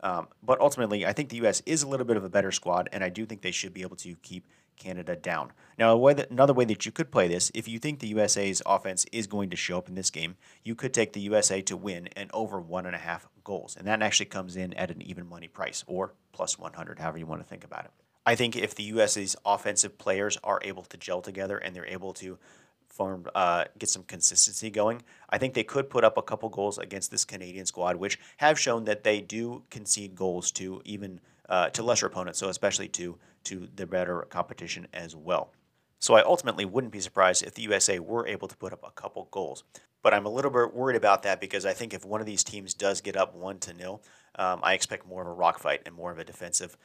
Um, 0.00 0.28
but 0.42 0.60
ultimately, 0.60 1.04
I 1.04 1.12
think 1.12 1.28
the 1.28 1.36
U.S. 1.38 1.60
is 1.66 1.82
a 1.82 1.88
little 1.88 2.06
bit 2.06 2.16
of 2.16 2.24
a 2.24 2.28
better 2.28 2.52
squad, 2.52 2.88
and 2.92 3.02
I 3.02 3.08
do 3.08 3.26
think 3.26 3.42
they 3.42 3.50
should 3.50 3.74
be 3.74 3.82
able 3.82 3.96
to 3.96 4.14
keep 4.22 4.46
Canada 4.78 5.16
down. 5.16 5.52
Now, 5.76 5.96
way 5.96 6.14
that, 6.14 6.30
another 6.30 6.54
way 6.54 6.64
that 6.66 6.86
you 6.86 6.92
could 6.92 7.10
play 7.10 7.28
this, 7.28 7.50
if 7.52 7.68
you 7.68 7.78
think 7.78 7.98
the 7.98 8.08
USA's 8.08 8.62
offense 8.64 9.04
is 9.12 9.26
going 9.26 9.50
to 9.50 9.56
show 9.56 9.78
up 9.78 9.88
in 9.88 9.94
this 9.94 10.10
game, 10.10 10.36
you 10.64 10.74
could 10.74 10.94
take 10.94 11.12
the 11.12 11.20
USA 11.22 11.60
to 11.62 11.76
win 11.76 12.08
and 12.16 12.30
over 12.32 12.60
one 12.60 12.86
and 12.86 12.94
a 12.94 12.98
half 12.98 13.28
goals. 13.44 13.76
And 13.76 13.86
that 13.86 14.02
actually 14.02 14.26
comes 14.26 14.56
in 14.56 14.72
at 14.74 14.90
an 14.90 15.02
even 15.02 15.28
money 15.28 15.48
price 15.48 15.84
or 15.86 16.14
plus 16.38 16.56
100, 16.56 17.00
however 17.00 17.18
you 17.18 17.26
want 17.26 17.40
to 17.40 17.48
think 17.48 17.64
about 17.64 17.84
it. 17.84 17.90
I 18.24 18.36
think 18.36 18.54
if 18.54 18.76
the 18.76 18.84
USA's 18.84 19.34
offensive 19.44 19.98
players 19.98 20.38
are 20.44 20.60
able 20.62 20.84
to 20.84 20.96
gel 20.96 21.20
together 21.20 21.58
and 21.58 21.74
they're 21.74 21.84
able 21.84 22.12
to 22.14 22.38
form, 22.86 23.26
uh, 23.34 23.64
get 23.76 23.88
some 23.88 24.04
consistency 24.04 24.70
going, 24.70 25.02
I 25.28 25.38
think 25.38 25.54
they 25.54 25.64
could 25.64 25.90
put 25.90 26.04
up 26.04 26.16
a 26.16 26.22
couple 26.22 26.48
goals 26.48 26.78
against 26.78 27.10
this 27.10 27.24
Canadian 27.24 27.66
squad, 27.66 27.96
which 27.96 28.20
have 28.36 28.56
shown 28.56 28.84
that 28.84 29.02
they 29.02 29.20
do 29.20 29.64
concede 29.68 30.14
goals 30.14 30.52
to 30.52 30.80
even 30.84 31.18
uh, 31.48 31.70
to 31.70 31.82
lesser 31.82 32.06
opponents, 32.06 32.38
so 32.38 32.48
especially 32.48 32.86
to 32.88 33.18
to 33.42 33.68
the 33.74 33.86
better 33.86 34.24
competition 34.30 34.86
as 34.92 35.16
well. 35.16 35.50
So 35.98 36.14
I 36.14 36.22
ultimately 36.22 36.66
wouldn't 36.66 36.92
be 36.92 37.00
surprised 37.00 37.42
if 37.42 37.54
the 37.54 37.62
USA 37.62 37.98
were 37.98 38.28
able 38.28 38.46
to 38.46 38.56
put 38.56 38.72
up 38.72 38.84
a 38.84 38.92
couple 38.92 39.26
goals. 39.32 39.64
But 40.02 40.14
I'm 40.14 40.26
a 40.26 40.30
little 40.30 40.52
bit 40.52 40.72
worried 40.72 40.96
about 40.96 41.24
that 41.24 41.40
because 41.40 41.66
I 41.66 41.72
think 41.72 41.92
if 41.92 42.04
one 42.04 42.20
of 42.20 42.26
these 42.26 42.44
teams 42.44 42.74
does 42.74 43.00
get 43.00 43.16
up 43.16 43.34
one 43.34 43.58
to 43.60 43.74
nil, 43.74 44.00
um, 44.38 44.60
I 44.62 44.74
expect 44.74 45.06
more 45.06 45.22
of 45.22 45.28
a 45.28 45.32
rock 45.32 45.58
fight 45.58 45.82
and 45.86 45.94
more 45.94 46.10
of 46.10 46.18
a 46.18 46.24
defensive 46.24 46.76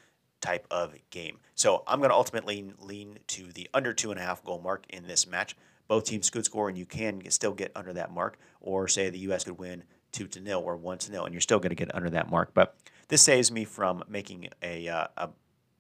type 0.42 0.68
of 0.70 0.96
game. 1.10 1.40
So 1.56 1.84
I'm 1.88 2.00
going 2.00 2.10
to 2.10 2.16
ultimately 2.16 2.74
lean 2.80 3.20
to 3.28 3.52
the 3.52 3.70
under 3.74 3.94
two 3.94 4.12
and 4.12 4.20
a 4.20 4.24
half 4.24 4.44
goal 4.44 4.60
mark 4.60 4.86
in 4.90 5.08
this 5.08 5.26
match. 5.26 5.56
Both 5.88 6.06
teams 6.06 6.30
could 6.30 6.46
score, 6.46 6.70
and 6.70 6.78
you 6.78 6.86
can 6.86 7.30
still 7.30 7.54
get 7.54 7.72
under 7.76 7.94
that 7.94 8.12
mark. 8.12 8.38
Or 8.60 8.88
say 8.88 9.10
the 9.10 9.20
U.S. 9.20 9.44
could 9.44 9.58
win 9.58 9.84
two 10.12 10.28
to 10.28 10.40
nil 10.40 10.62
or 10.64 10.76
one 10.76 10.98
to 11.00 11.12
nil, 11.12 11.26
and 11.26 11.34
you're 11.34 11.42
still 11.42 11.60
going 11.60 11.70
to 11.70 11.76
get 11.76 11.94
under 11.94 12.10
that 12.12 12.30
mark. 12.30 12.54
But 12.54 12.76
this 13.08 13.22
saves 13.22 13.52
me 13.52 13.66
from 13.66 14.04
making 14.08 14.50
a, 14.62 14.88
uh, 14.88 15.08
a 15.18 15.30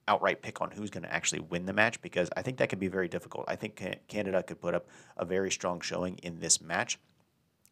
outright 0.07 0.41
pick 0.41 0.61
on 0.61 0.71
who's 0.71 0.89
going 0.89 1.03
to 1.03 1.13
actually 1.13 1.39
win 1.41 1.65
the 1.65 1.73
match 1.73 2.01
because 2.01 2.29
I 2.35 2.41
think 2.41 2.57
that 2.57 2.69
could 2.69 2.79
be 2.79 2.87
very 2.87 3.07
difficult. 3.07 3.45
I 3.47 3.55
think 3.55 3.81
Canada 4.07 4.43
could 4.43 4.61
put 4.61 4.73
up 4.73 4.87
a 5.17 5.25
very 5.25 5.51
strong 5.51 5.79
showing 5.81 6.17
in 6.17 6.39
this 6.39 6.61
match. 6.61 6.99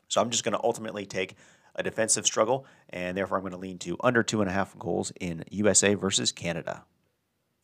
So 0.08 0.22
I'm 0.22 0.30
just 0.30 0.44
going 0.44 0.54
to 0.54 0.64
ultimately 0.64 1.06
take 1.06 1.36
a 1.76 1.84
defensive 1.84 2.26
struggle, 2.26 2.66
and 2.90 3.18
therefore 3.18 3.38
I'm 3.38 3.44
going 3.44 3.52
to 3.52 3.58
lean 3.58 3.78
to 3.80 3.98
under 4.02 4.24
two 4.24 4.42
and 4.42 4.50
a 4.50 4.54
half 4.54 4.78
goals 4.78 5.12
in 5.20 5.44
USA 5.50 5.94
versus 5.94 6.32
Canada. 6.32 6.86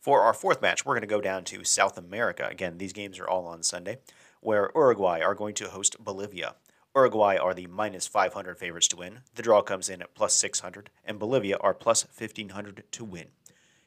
For 0.00 0.22
our 0.22 0.32
fourth 0.32 0.62
match, 0.62 0.86
we're 0.86 0.94
going 0.94 1.02
to 1.02 1.06
go 1.06 1.20
down 1.20 1.44
to 1.44 1.64
South 1.64 1.98
America. 1.98 2.46
Again, 2.48 2.78
these 2.78 2.92
games 2.92 3.18
are 3.18 3.28
all 3.28 3.46
on 3.46 3.62
Sunday, 3.62 3.98
where 4.40 4.70
Uruguay 4.74 5.20
are 5.20 5.34
going 5.34 5.54
to 5.54 5.68
host 5.68 6.02
Bolivia. 6.02 6.54
Uruguay 6.94 7.36
are 7.36 7.52
the 7.52 7.66
minus 7.66 8.06
500 8.06 8.58
favorites 8.58 8.88
to 8.88 8.96
win. 8.96 9.20
The 9.34 9.42
draw 9.42 9.60
comes 9.62 9.88
in 9.88 10.00
at 10.00 10.14
plus 10.14 10.34
600, 10.36 10.90
and 11.04 11.18
Bolivia 11.18 11.58
are 11.58 11.74
plus 11.74 12.04
1500 12.04 12.84
to 12.90 13.04
win. 13.04 13.26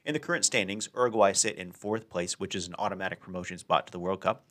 In 0.04 0.14
the 0.14 0.20
current 0.20 0.46
standings, 0.46 0.90
Uruguay 0.96 1.32
sit 1.34 1.56
in 1.58 1.72
fourth 1.72 2.10
place, 2.10 2.40
which 2.40 2.56
is 2.56 2.68
an 2.68 2.76
automatic 2.78 3.20
promotion 3.20 3.58
spot 3.58 3.88
to 3.88 3.92
the 3.92 4.00
World 4.00 4.22
Cup. 4.22 4.46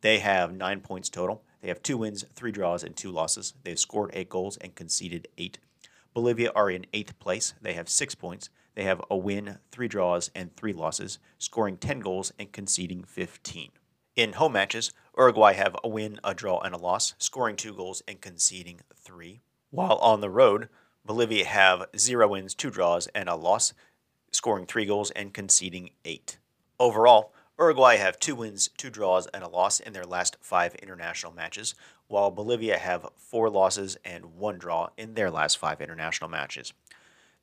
They 0.00 0.18
have 0.18 0.52
nine 0.54 0.80
points 0.80 1.08
total. 1.08 1.42
They 1.64 1.70
have 1.70 1.82
two 1.82 1.96
wins, 1.96 2.26
three 2.34 2.52
draws, 2.52 2.84
and 2.84 2.94
two 2.94 3.10
losses. 3.10 3.54
They've 3.62 3.78
scored 3.78 4.10
eight 4.12 4.28
goals 4.28 4.58
and 4.58 4.74
conceded 4.74 5.28
eight. 5.38 5.56
Bolivia 6.12 6.52
are 6.54 6.68
in 6.68 6.84
eighth 6.92 7.18
place. 7.18 7.54
They 7.62 7.72
have 7.72 7.88
six 7.88 8.14
points. 8.14 8.50
They 8.74 8.82
have 8.82 9.00
a 9.10 9.16
win, 9.16 9.56
three 9.72 9.88
draws, 9.88 10.30
and 10.34 10.54
three 10.54 10.74
losses, 10.74 11.18
scoring 11.38 11.78
10 11.78 12.00
goals 12.00 12.34
and 12.38 12.52
conceding 12.52 13.02
15. 13.04 13.70
In 14.14 14.34
home 14.34 14.52
matches, 14.52 14.92
Uruguay 15.16 15.54
have 15.54 15.74
a 15.82 15.88
win, 15.88 16.20
a 16.22 16.34
draw, 16.34 16.60
and 16.60 16.74
a 16.74 16.78
loss, 16.78 17.14
scoring 17.16 17.56
two 17.56 17.72
goals 17.72 18.02
and 18.06 18.20
conceding 18.20 18.82
three. 18.94 19.40
While 19.70 19.96
on 20.02 20.20
the 20.20 20.28
road, 20.28 20.68
Bolivia 21.06 21.46
have 21.46 21.86
zero 21.96 22.28
wins, 22.28 22.54
two 22.54 22.70
draws, 22.70 23.06
and 23.14 23.26
a 23.26 23.36
loss, 23.36 23.72
scoring 24.32 24.66
three 24.66 24.84
goals 24.84 25.10
and 25.12 25.32
conceding 25.32 25.92
eight. 26.04 26.36
Overall, 26.78 27.32
Uruguay 27.58 27.96
have 27.98 28.18
two 28.18 28.34
wins, 28.34 28.68
two 28.76 28.90
draws, 28.90 29.28
and 29.28 29.44
a 29.44 29.48
loss 29.48 29.78
in 29.78 29.92
their 29.92 30.04
last 30.04 30.36
five 30.40 30.74
international 30.76 31.32
matches, 31.32 31.76
while 32.08 32.32
Bolivia 32.32 32.78
have 32.78 33.06
four 33.16 33.48
losses 33.48 33.96
and 34.04 34.36
one 34.36 34.58
draw 34.58 34.88
in 34.96 35.14
their 35.14 35.30
last 35.30 35.58
five 35.58 35.80
international 35.80 36.28
matches. 36.28 36.72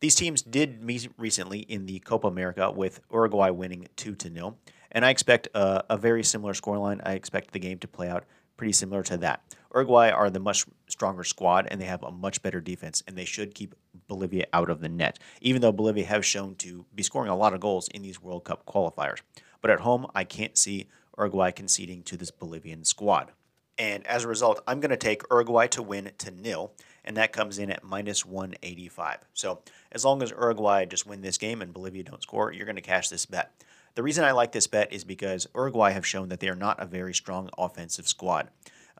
These 0.02 0.16
teams 0.16 0.42
did 0.42 0.84
meet 0.84 1.10
recently 1.18 1.60
in 1.60 1.86
the 1.86 2.00
Copa 2.00 2.28
America 2.28 2.70
with 2.70 3.00
Uruguay 3.10 3.52
winning 3.52 3.88
2 3.96 4.16
to 4.16 4.34
0, 4.34 4.58
and 4.92 5.06
I 5.06 5.12
expect 5.12 5.48
a, 5.54 5.86
a 5.90 5.98
very 5.98 6.24
similar 6.24 6.54
scoreline. 6.54 7.00
I 7.06 7.14
expect 7.14 7.52
the 7.52 7.60
game 7.60 7.80
to 7.80 7.88
play 7.88 8.10
out 8.10 8.26
pretty 8.58 8.74
similar 8.74 9.04
to 9.04 9.18
that. 9.18 9.42
Uruguay 9.74 10.10
are 10.10 10.30
the 10.30 10.40
much 10.40 10.66
stronger 10.88 11.24
squad 11.24 11.68
and 11.72 11.80
they 11.80 11.86
have 11.86 12.04
a 12.04 12.12
much 12.12 12.42
better 12.42 12.60
defense, 12.60 13.02
and 13.08 13.18
they 13.18 13.26
should 13.26 13.56
keep 13.56 13.76
Bolivia 14.08 14.46
out 14.52 14.70
of 14.70 14.82
the 14.82 14.90
net, 14.90 15.20
even 15.40 15.62
though 15.62 15.72
Bolivia 15.72 16.06
have 16.06 16.26
shown 16.26 16.56
to 16.56 16.86
be 16.94 17.02
scoring 17.02 17.30
a 17.30 17.38
lot 17.38 17.54
of 17.54 17.62
goals 17.62 17.88
in 17.88 18.02
these 18.02 18.22
World 18.22 18.44
Cup 18.44 18.66
qualifiers. 18.66 19.22
But 19.62 19.72
at 19.72 19.82
home, 19.82 20.08
I 20.14 20.24
can't 20.24 20.58
see 20.58 20.88
Uruguay 21.18 21.52
conceding 21.52 22.04
to 22.04 22.18
this 22.18 22.32
Bolivian 22.32 22.84
squad. 22.84 23.32
And 23.78 24.06
as 24.06 24.24
a 24.24 24.28
result, 24.28 24.62
I'm 24.68 24.80
going 24.80 24.92
to 24.92 24.98
take 24.98 25.24
Uruguay 25.32 25.68
to 25.68 25.82
win 25.82 26.12
to 26.20 26.32
nil, 26.32 26.74
and 27.04 27.18
that 27.18 27.34
comes 27.34 27.58
in 27.58 27.72
at 27.72 27.84
minus 27.84 28.26
185. 28.26 29.20
So 29.34 29.62
as 29.92 30.06
long 30.06 30.22
as 30.22 30.32
Uruguay 30.32 30.86
just 30.86 31.08
win 31.08 31.22
this 31.22 31.38
game 31.38 31.62
and 31.62 31.74
Bolivia 31.74 32.04
don't 32.04 32.22
score, 32.22 32.52
you're 32.52 32.66
going 32.66 32.76
to 32.76 32.82
cash 32.82 33.10
this 33.10 33.26
bet. 33.26 33.52
The 33.96 34.04
reason 34.04 34.24
I 34.24 34.32
like 34.32 34.52
this 34.52 34.68
bet 34.68 34.94
is 34.94 35.04
because 35.04 35.48
Uruguay 35.56 35.92
have 35.92 36.06
shown 36.06 36.30
that 36.30 36.40
they 36.40 36.50
are 36.50 36.56
not 36.56 36.82
a 36.82 36.86
very 36.86 37.14
strong 37.14 37.50
offensive 37.58 38.08
squad. 38.08 38.50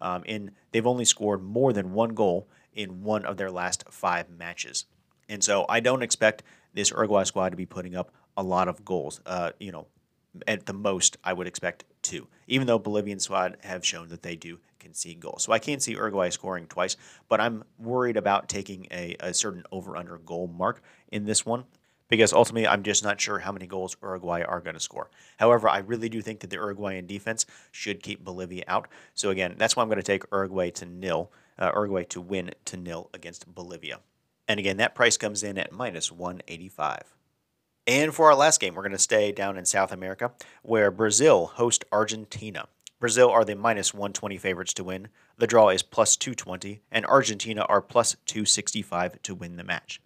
Um, 0.02 0.24
in 0.26 0.52
they've 0.72 0.88
only 0.88 1.06
scored 1.06 1.44
more 1.44 1.74
than 1.74 1.94
one 1.94 2.16
goal 2.16 2.48
in 2.74 3.04
one 3.04 3.24
of 3.24 3.38
their 3.38 3.52
last 3.52 3.84
five 3.92 4.30
matches, 4.30 4.86
and 5.30 5.44
so 5.44 5.66
I 5.70 5.80
don't 5.80 6.02
expect 6.02 6.42
this 6.74 6.90
Uruguay 6.90 7.24
squad 7.24 7.50
to 7.50 7.56
be 7.56 7.68
putting 7.68 7.96
up 7.96 8.12
a 8.36 8.42
lot 8.42 8.68
of 8.68 8.84
goals. 8.84 9.22
Uh, 9.28 9.52
you 9.60 9.72
know, 9.72 9.86
at 10.48 10.66
the 10.66 10.74
most, 10.74 11.18
I 11.24 11.34
would 11.34 11.48
expect 11.48 11.84
two, 12.02 12.28
even 12.48 12.68
though 12.68 12.80
Bolivian 12.80 13.20
squad 13.20 13.58
have 13.62 13.86
shown 13.86 14.10
that 14.10 14.24
they 14.24 14.36
do 14.36 14.60
concede 14.80 15.20
goals. 15.20 15.44
So 15.44 15.52
I 15.52 15.60
can't 15.60 15.82
see 15.82 15.92
Uruguay 15.92 16.30
scoring 16.30 16.68
twice, 16.68 16.98
but 17.30 17.40
I'm 17.40 17.64
worried 17.78 18.18
about 18.18 18.50
taking 18.50 18.88
a, 18.92 19.16
a 19.20 19.34
certain 19.34 19.64
over 19.72 19.96
under 19.96 20.18
goal 20.18 20.48
mark 20.48 20.82
in 21.12 21.26
this 21.26 21.46
one 21.46 21.66
because 22.10 22.34
ultimately 22.34 22.68
I'm 22.68 22.84
just 22.84 23.04
not 23.04 23.22
sure 23.22 23.40
how 23.40 23.52
many 23.52 23.68
goals 23.68 23.96
Uruguay 24.02 24.44
are 24.44 24.60
going 24.60 24.74
to 24.74 24.80
score. 24.80 25.10
However, 25.38 25.70
I 25.70 25.80
really 25.80 26.10
do 26.10 26.22
think 26.22 26.42
that 26.42 26.50
the 26.50 26.58
Uruguayan 26.58 27.08
defense 27.08 27.46
should 27.72 28.04
keep 28.04 28.24
Bolivia 28.24 28.66
out. 28.68 28.88
So 29.14 29.30
again, 29.30 29.56
that's 29.58 29.76
why 29.76 29.84
I'm 29.84 29.90
going 29.90 29.98
to 29.98 30.04
take 30.04 30.26
Uruguay 30.32 30.72
to 30.72 30.86
nil, 30.86 31.32
uh, 31.58 31.72
Uruguay 31.74 32.04
to 32.06 32.22
win 32.22 32.52
to 32.66 32.78
nil 32.78 33.10
against 33.14 33.54
Bolivia. 33.54 34.00
And 34.48 34.60
again, 34.60 34.78
that 34.78 34.96
price 34.96 35.16
comes 35.16 35.44
in 35.44 35.58
at 35.58 35.72
minus 35.72 36.12
185. 36.12 37.16
And 37.88 38.14
for 38.14 38.28
our 38.28 38.36
last 38.36 38.60
game, 38.60 38.76
we're 38.76 38.84
going 38.84 38.92
to 38.92 39.00
stay 39.00 39.32
down 39.32 39.58
in 39.58 39.66
South 39.66 39.92
America, 39.92 40.32
where 40.62 40.92
Brazil 40.92 41.48
host 41.48 41.84
Argentina. 41.92 42.68
Brazil 43.00 43.32
are 43.32 43.44
the 43.44 43.56
minus 43.56 43.94
120 43.94 44.38
favorites 44.38 44.74
to 44.76 44.84
win. 44.84 45.08
The 45.38 45.48
draw 45.48 45.70
is 45.70 45.82
plus 45.82 46.16
220, 46.16 46.82
and 46.92 47.06
Argentina 47.08 47.62
are 47.64 47.82
plus 47.82 48.16
265 48.28 49.24
to 49.24 49.34
win 49.34 49.56
the 49.58 49.64
match. 49.64 50.00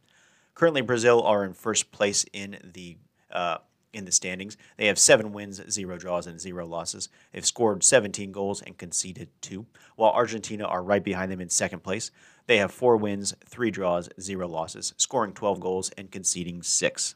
Currently, 0.54 0.82
Brazil 0.82 1.22
are 1.24 1.44
in 1.44 1.54
first 1.54 1.92
place 1.92 2.26
in 2.32 2.58
the 2.64 2.96
uh, 3.30 3.58
in 3.92 4.06
the 4.06 4.12
standings. 4.12 4.56
They 4.78 4.88
have 4.88 5.00
seven 5.00 5.34
wins, 5.34 5.62
zero 5.70 5.98
draws, 5.98 6.28
and 6.28 6.40
zero 6.40 6.66
losses. 6.66 7.10
They've 7.32 7.46
scored 7.46 7.84
17 7.84 8.32
goals 8.32 8.62
and 8.62 8.78
conceded 8.78 9.30
two, 9.42 9.66
while 9.98 10.12
Argentina 10.12 10.66
are 10.66 10.84
right 10.84 11.04
behind 11.04 11.32
them 11.32 11.42
in 11.42 11.50
second 11.50 11.84
place. 11.84 12.12
They 12.48 12.58
have 12.58 12.72
four 12.72 12.96
wins, 12.96 13.34
three 13.46 13.72
draws, 13.72 14.08
zero 14.20 14.48
losses, 14.48 14.94
scoring 14.98 15.34
12 15.34 15.60
goals 15.60 15.90
and 15.98 16.12
conceding 16.12 16.62
six. 16.62 17.16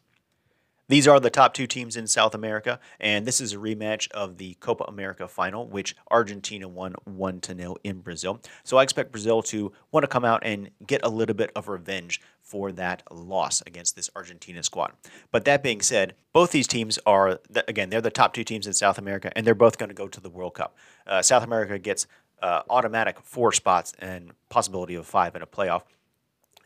These 0.90 1.08
are 1.08 1.20
the 1.20 1.30
top 1.30 1.54
two 1.54 1.68
teams 1.68 1.96
in 1.96 2.08
South 2.08 2.34
America, 2.34 2.80
and 3.00 3.24
this 3.24 3.40
is 3.40 3.54
a 3.54 3.58
rematch 3.58 4.10
of 4.10 4.38
the 4.38 4.56
Copa 4.56 4.86
America 4.86 5.28
final, 5.28 5.68
which 5.68 5.96
Argentina 6.10 6.68
won 6.68 6.96
1 7.06 7.42
to 7.42 7.56
0 7.56 7.76
in 7.84 8.00
Brazil. 8.00 8.42
So 8.64 8.78
I 8.78 8.84
expect 8.84 9.12
Brazil 9.12 9.44
to 9.44 9.72
want 9.92 10.04
to 10.04 10.08
come 10.08 10.26
out 10.26 10.42
and 10.44 10.72
get 10.88 11.02
a 11.04 11.10
little 11.10 11.36
bit 11.36 11.52
of 11.56 11.68
revenge 11.68 12.20
for 12.42 12.72
that 12.72 13.04
loss 13.12 13.62
against 13.68 13.96
this 13.96 14.10
Argentina 14.16 14.64
squad. 14.64 14.94
But 15.32 15.46
that 15.46 15.62
being 15.62 15.82
said, 15.82 16.16
both 16.34 16.50
these 16.50 16.66
teams 16.66 16.98
are, 17.06 17.40
again, 17.68 17.92
they're 17.92 18.02
the 18.02 18.10
top 18.10 18.34
two 18.34 18.44
teams 18.44 18.66
in 18.66 18.74
South 18.74 18.98
America, 18.98 19.32
and 19.36 19.46
they're 19.46 19.54
both 19.54 19.78
going 19.78 19.90
to 19.90 19.96
go 19.96 20.08
to 20.08 20.20
the 20.20 20.30
World 20.32 20.56
Cup. 20.56 20.76
Uh, 21.06 21.22
South 21.22 21.44
America 21.44 21.78
gets 21.78 22.08
uh, 22.42 22.64
automatic 22.68 23.20
four 23.22 23.52
spots 23.52 23.94
and 24.00 24.32
possibility 24.50 24.96
of 24.96 25.06
five 25.06 25.36
in 25.36 25.44
a 25.44 25.48
playoff 25.48 25.84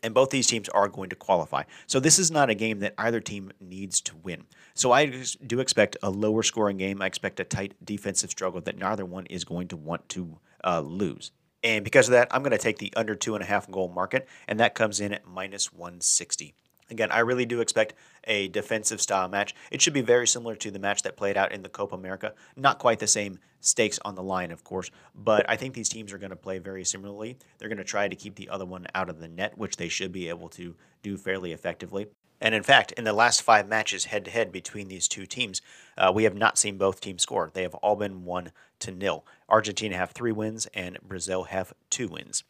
and 0.04 0.14
both 0.14 0.30
these 0.30 0.46
teams 0.46 0.68
are 0.68 0.86
going 0.86 1.08
to 1.08 1.16
qualify. 1.16 1.64
So 1.86 1.98
this 1.98 2.18
is 2.18 2.30
not 2.30 2.50
a 2.50 2.54
game 2.54 2.78
that 2.80 2.94
either 2.98 3.20
team 3.20 3.50
needs 3.58 4.00
to 4.02 4.16
win. 4.22 4.44
So 4.74 4.92
I 4.92 5.24
do 5.46 5.60
expect 5.60 5.96
a 6.02 6.10
lower 6.10 6.42
scoring 6.42 6.76
game. 6.76 7.00
I 7.02 7.06
expect 7.06 7.40
a 7.40 7.44
tight 7.44 7.74
defensive 7.82 8.30
struggle 8.30 8.60
that 8.60 8.78
neither 8.78 9.04
one 9.04 9.26
is 9.26 9.44
going 9.44 9.68
to 9.68 9.76
want 9.76 10.08
to 10.10 10.38
uh, 10.62 10.80
lose. 10.80 11.32
And 11.64 11.82
because 11.82 12.08
of 12.08 12.12
that, 12.12 12.28
I'm 12.30 12.42
going 12.42 12.52
to 12.52 12.58
take 12.58 12.78
the 12.78 12.92
under 12.94 13.14
two 13.14 13.34
and 13.34 13.42
a 13.42 13.46
half 13.46 13.70
goal 13.70 13.88
market, 13.88 14.28
and 14.46 14.60
that 14.60 14.74
comes 14.74 15.00
in 15.00 15.14
at 15.14 15.26
minus 15.26 15.72
160. 15.72 16.54
Again, 16.90 17.10
I 17.10 17.20
really 17.20 17.46
do 17.46 17.60
expect 17.60 17.94
a 18.24 18.48
defensive 18.48 19.00
style 19.00 19.28
match. 19.28 19.54
It 19.70 19.80
should 19.80 19.94
be 19.94 20.02
very 20.02 20.26
similar 20.26 20.54
to 20.56 20.70
the 20.70 20.78
match 20.78 21.02
that 21.02 21.16
played 21.16 21.36
out 21.36 21.52
in 21.52 21.62
the 21.62 21.68
Copa 21.68 21.94
America. 21.94 22.34
Not 22.56 22.78
quite 22.78 22.98
the 22.98 23.06
same 23.06 23.38
stakes 23.60 23.98
on 24.04 24.14
the 24.14 24.22
line, 24.22 24.50
of 24.50 24.64
course, 24.64 24.90
but 25.14 25.48
I 25.48 25.56
think 25.56 25.74
these 25.74 25.88
teams 25.88 26.12
are 26.12 26.18
going 26.18 26.30
to 26.30 26.36
play 26.36 26.58
very 26.58 26.84
similarly. 26.84 27.38
They're 27.58 27.68
going 27.68 27.78
to 27.78 27.84
try 27.84 28.08
to 28.08 28.16
keep 28.16 28.34
the 28.34 28.48
other 28.50 28.66
one 28.66 28.86
out 28.94 29.08
of 29.08 29.20
the 29.20 29.28
net, 29.28 29.56
which 29.56 29.76
they 29.76 29.88
should 29.88 30.12
be 30.12 30.28
able 30.28 30.48
to 30.50 30.74
do 31.02 31.16
fairly 31.16 31.52
effectively. 31.52 32.08
And 32.40 32.54
in 32.54 32.62
fact, 32.62 32.92
in 32.92 33.04
the 33.04 33.12
last 33.12 33.40
five 33.42 33.68
matches 33.68 34.06
head 34.06 34.24
to 34.26 34.30
head 34.30 34.52
between 34.52 34.88
these 34.88 35.08
two 35.08 35.24
teams, 35.24 35.62
uh, 35.96 36.12
we 36.14 36.24
have 36.24 36.34
not 36.34 36.58
seen 36.58 36.76
both 36.76 37.00
teams 37.00 37.22
score. 37.22 37.50
They 37.52 37.62
have 37.62 37.74
all 37.76 37.96
been 37.96 38.24
one 38.24 38.52
to 38.80 38.90
nil. 38.90 39.24
Argentina 39.48 39.96
have 39.96 40.10
three 40.10 40.32
wins 40.32 40.66
and 40.74 40.98
Brazil 41.02 41.44
have 41.44 41.72
two 41.88 42.08
wins. 42.08 42.44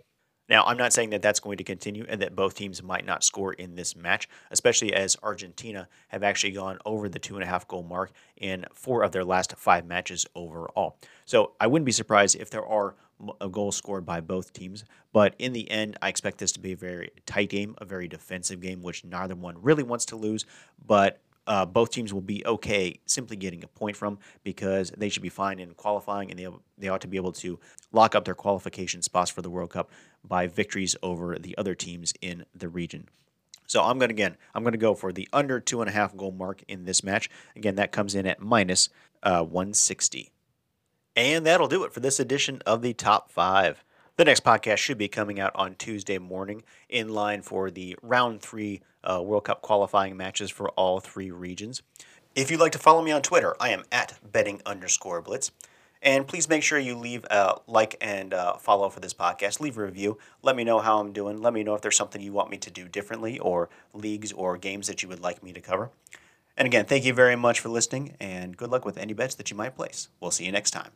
Now, 0.48 0.64
I'm 0.64 0.76
not 0.76 0.92
saying 0.92 1.10
that 1.10 1.22
that's 1.22 1.40
going 1.40 1.56
to 1.58 1.64
continue 1.64 2.04
and 2.08 2.20
that 2.20 2.36
both 2.36 2.54
teams 2.54 2.82
might 2.82 3.06
not 3.06 3.24
score 3.24 3.52
in 3.52 3.76
this 3.76 3.96
match, 3.96 4.28
especially 4.50 4.92
as 4.92 5.16
Argentina 5.22 5.88
have 6.08 6.22
actually 6.22 6.52
gone 6.52 6.78
over 6.84 7.08
the 7.08 7.18
two 7.18 7.34
and 7.34 7.42
a 7.42 7.46
half 7.46 7.66
goal 7.66 7.82
mark 7.82 8.12
in 8.36 8.66
four 8.74 9.02
of 9.02 9.12
their 9.12 9.24
last 9.24 9.54
five 9.56 9.86
matches 9.86 10.26
overall. 10.34 10.98
So 11.24 11.52
I 11.60 11.66
wouldn't 11.66 11.86
be 11.86 11.92
surprised 11.92 12.36
if 12.36 12.50
there 12.50 12.66
are 12.66 12.94
a 13.40 13.44
uh, 13.44 13.46
goal 13.46 13.72
scored 13.72 14.04
by 14.04 14.20
both 14.20 14.52
teams. 14.52 14.84
But 15.12 15.34
in 15.38 15.52
the 15.52 15.70
end, 15.70 15.96
I 16.02 16.08
expect 16.08 16.38
this 16.38 16.52
to 16.52 16.60
be 16.60 16.72
a 16.72 16.76
very 16.76 17.10
tight 17.26 17.48
game, 17.48 17.74
a 17.78 17.84
very 17.84 18.08
defensive 18.08 18.60
game, 18.60 18.82
which 18.82 19.04
neither 19.04 19.34
one 19.34 19.56
really 19.62 19.82
wants 19.82 20.04
to 20.06 20.16
lose. 20.16 20.44
But 20.84 21.20
uh, 21.46 21.66
both 21.66 21.90
teams 21.90 22.12
will 22.12 22.20
be 22.20 22.44
okay 22.46 23.00
simply 23.06 23.36
getting 23.36 23.62
a 23.64 23.68
point 23.68 23.96
from 23.96 24.18
because 24.42 24.90
they 24.96 25.08
should 25.08 25.22
be 25.22 25.28
fine 25.28 25.58
in 25.58 25.74
qualifying 25.74 26.30
and 26.30 26.38
they, 26.38 26.48
they 26.78 26.88
ought 26.88 27.00
to 27.02 27.08
be 27.08 27.16
able 27.16 27.32
to 27.32 27.58
lock 27.92 28.14
up 28.14 28.24
their 28.24 28.34
qualification 28.34 29.02
spots 29.02 29.30
for 29.30 29.42
the 29.42 29.50
World 29.50 29.70
Cup 29.70 29.90
by 30.26 30.46
victories 30.46 30.96
over 31.02 31.38
the 31.38 31.56
other 31.58 31.74
teams 31.74 32.14
in 32.20 32.44
the 32.54 32.68
region. 32.68 33.08
So 33.66 33.82
I'm 33.82 33.98
going 33.98 34.08
to 34.08 34.14
again, 34.14 34.36
I'm 34.54 34.62
going 34.62 34.72
to 34.72 34.78
go 34.78 34.94
for 34.94 35.12
the 35.12 35.28
under 35.32 35.60
two 35.60 35.80
and 35.80 35.88
a 35.88 35.92
half 35.92 36.16
goal 36.16 36.32
mark 36.32 36.62
in 36.68 36.84
this 36.84 37.02
match. 37.02 37.30
Again, 37.56 37.76
that 37.76 37.92
comes 37.92 38.14
in 38.14 38.26
at 38.26 38.40
minus 38.40 38.88
uh, 39.22 39.42
160. 39.42 40.30
And 41.16 41.46
that'll 41.46 41.68
do 41.68 41.84
it 41.84 41.92
for 41.92 42.00
this 42.00 42.18
edition 42.18 42.60
of 42.66 42.82
the 42.82 42.92
Top 42.92 43.30
5. 43.30 43.84
The 44.16 44.24
next 44.24 44.44
podcast 44.44 44.76
should 44.76 44.96
be 44.96 45.08
coming 45.08 45.40
out 45.40 45.50
on 45.56 45.74
Tuesday 45.74 46.18
morning 46.18 46.62
in 46.88 47.08
line 47.08 47.42
for 47.42 47.68
the 47.68 47.96
round 48.00 48.40
three 48.40 48.80
uh, 49.02 49.20
World 49.20 49.42
Cup 49.42 49.60
qualifying 49.60 50.16
matches 50.16 50.52
for 50.52 50.68
all 50.70 51.00
three 51.00 51.32
regions. 51.32 51.82
If 52.36 52.48
you'd 52.48 52.60
like 52.60 52.70
to 52.72 52.78
follow 52.78 53.02
me 53.02 53.10
on 53.10 53.22
Twitter, 53.22 53.56
I 53.58 53.70
am 53.70 53.82
at 53.90 54.16
betting 54.30 54.62
underscore 54.64 55.20
blitz. 55.20 55.50
And 56.00 56.28
please 56.28 56.48
make 56.48 56.62
sure 56.62 56.78
you 56.78 56.96
leave 56.96 57.24
a 57.24 57.56
like 57.66 57.96
and 58.00 58.32
uh, 58.32 58.54
follow 58.56 58.88
for 58.88 59.00
this 59.00 59.14
podcast. 59.14 59.58
Leave 59.58 59.78
a 59.78 59.84
review. 59.84 60.16
Let 60.42 60.54
me 60.54 60.62
know 60.62 60.78
how 60.78 61.00
I'm 61.00 61.12
doing. 61.12 61.42
Let 61.42 61.52
me 61.52 61.64
know 61.64 61.74
if 61.74 61.80
there's 61.80 61.96
something 61.96 62.22
you 62.22 62.32
want 62.32 62.50
me 62.50 62.56
to 62.58 62.70
do 62.70 62.86
differently 62.86 63.40
or 63.40 63.68
leagues 63.92 64.30
or 64.30 64.56
games 64.56 64.86
that 64.86 65.02
you 65.02 65.08
would 65.08 65.20
like 65.20 65.42
me 65.42 65.52
to 65.52 65.60
cover. 65.60 65.90
And 66.56 66.66
again, 66.66 66.84
thank 66.84 67.04
you 67.04 67.14
very 67.14 67.34
much 67.34 67.58
for 67.58 67.68
listening 67.68 68.14
and 68.20 68.56
good 68.56 68.70
luck 68.70 68.84
with 68.84 68.96
any 68.96 69.12
bets 69.12 69.34
that 69.34 69.50
you 69.50 69.56
might 69.56 69.74
place. 69.74 70.08
We'll 70.20 70.30
see 70.30 70.44
you 70.44 70.52
next 70.52 70.70
time. 70.70 70.92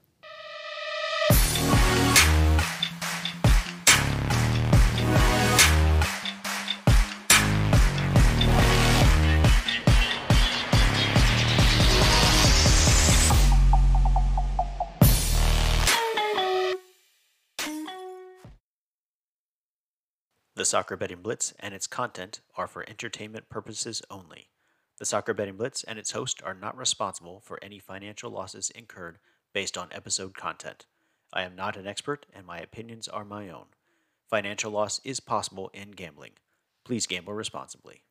Soccer 20.68 20.98
Betting 20.98 21.22
Blitz 21.22 21.54
and 21.58 21.72
its 21.72 21.86
content 21.86 22.42
are 22.54 22.66
for 22.66 22.86
entertainment 22.86 23.48
purposes 23.48 24.02
only. 24.10 24.50
The 24.98 25.06
Soccer 25.06 25.32
Betting 25.32 25.56
Blitz 25.56 25.82
and 25.82 25.98
its 25.98 26.10
host 26.10 26.42
are 26.42 26.52
not 26.52 26.76
responsible 26.76 27.40
for 27.40 27.58
any 27.62 27.78
financial 27.78 28.30
losses 28.30 28.68
incurred 28.68 29.18
based 29.54 29.78
on 29.78 29.88
episode 29.92 30.34
content. 30.34 30.84
I 31.32 31.44
am 31.44 31.56
not 31.56 31.78
an 31.78 31.86
expert 31.86 32.26
and 32.34 32.44
my 32.46 32.58
opinions 32.58 33.08
are 33.08 33.24
my 33.24 33.48
own. 33.48 33.68
Financial 34.28 34.70
loss 34.70 35.00
is 35.04 35.20
possible 35.20 35.70
in 35.72 35.92
gambling. 35.92 36.32
Please 36.84 37.06
gamble 37.06 37.32
responsibly. 37.32 38.02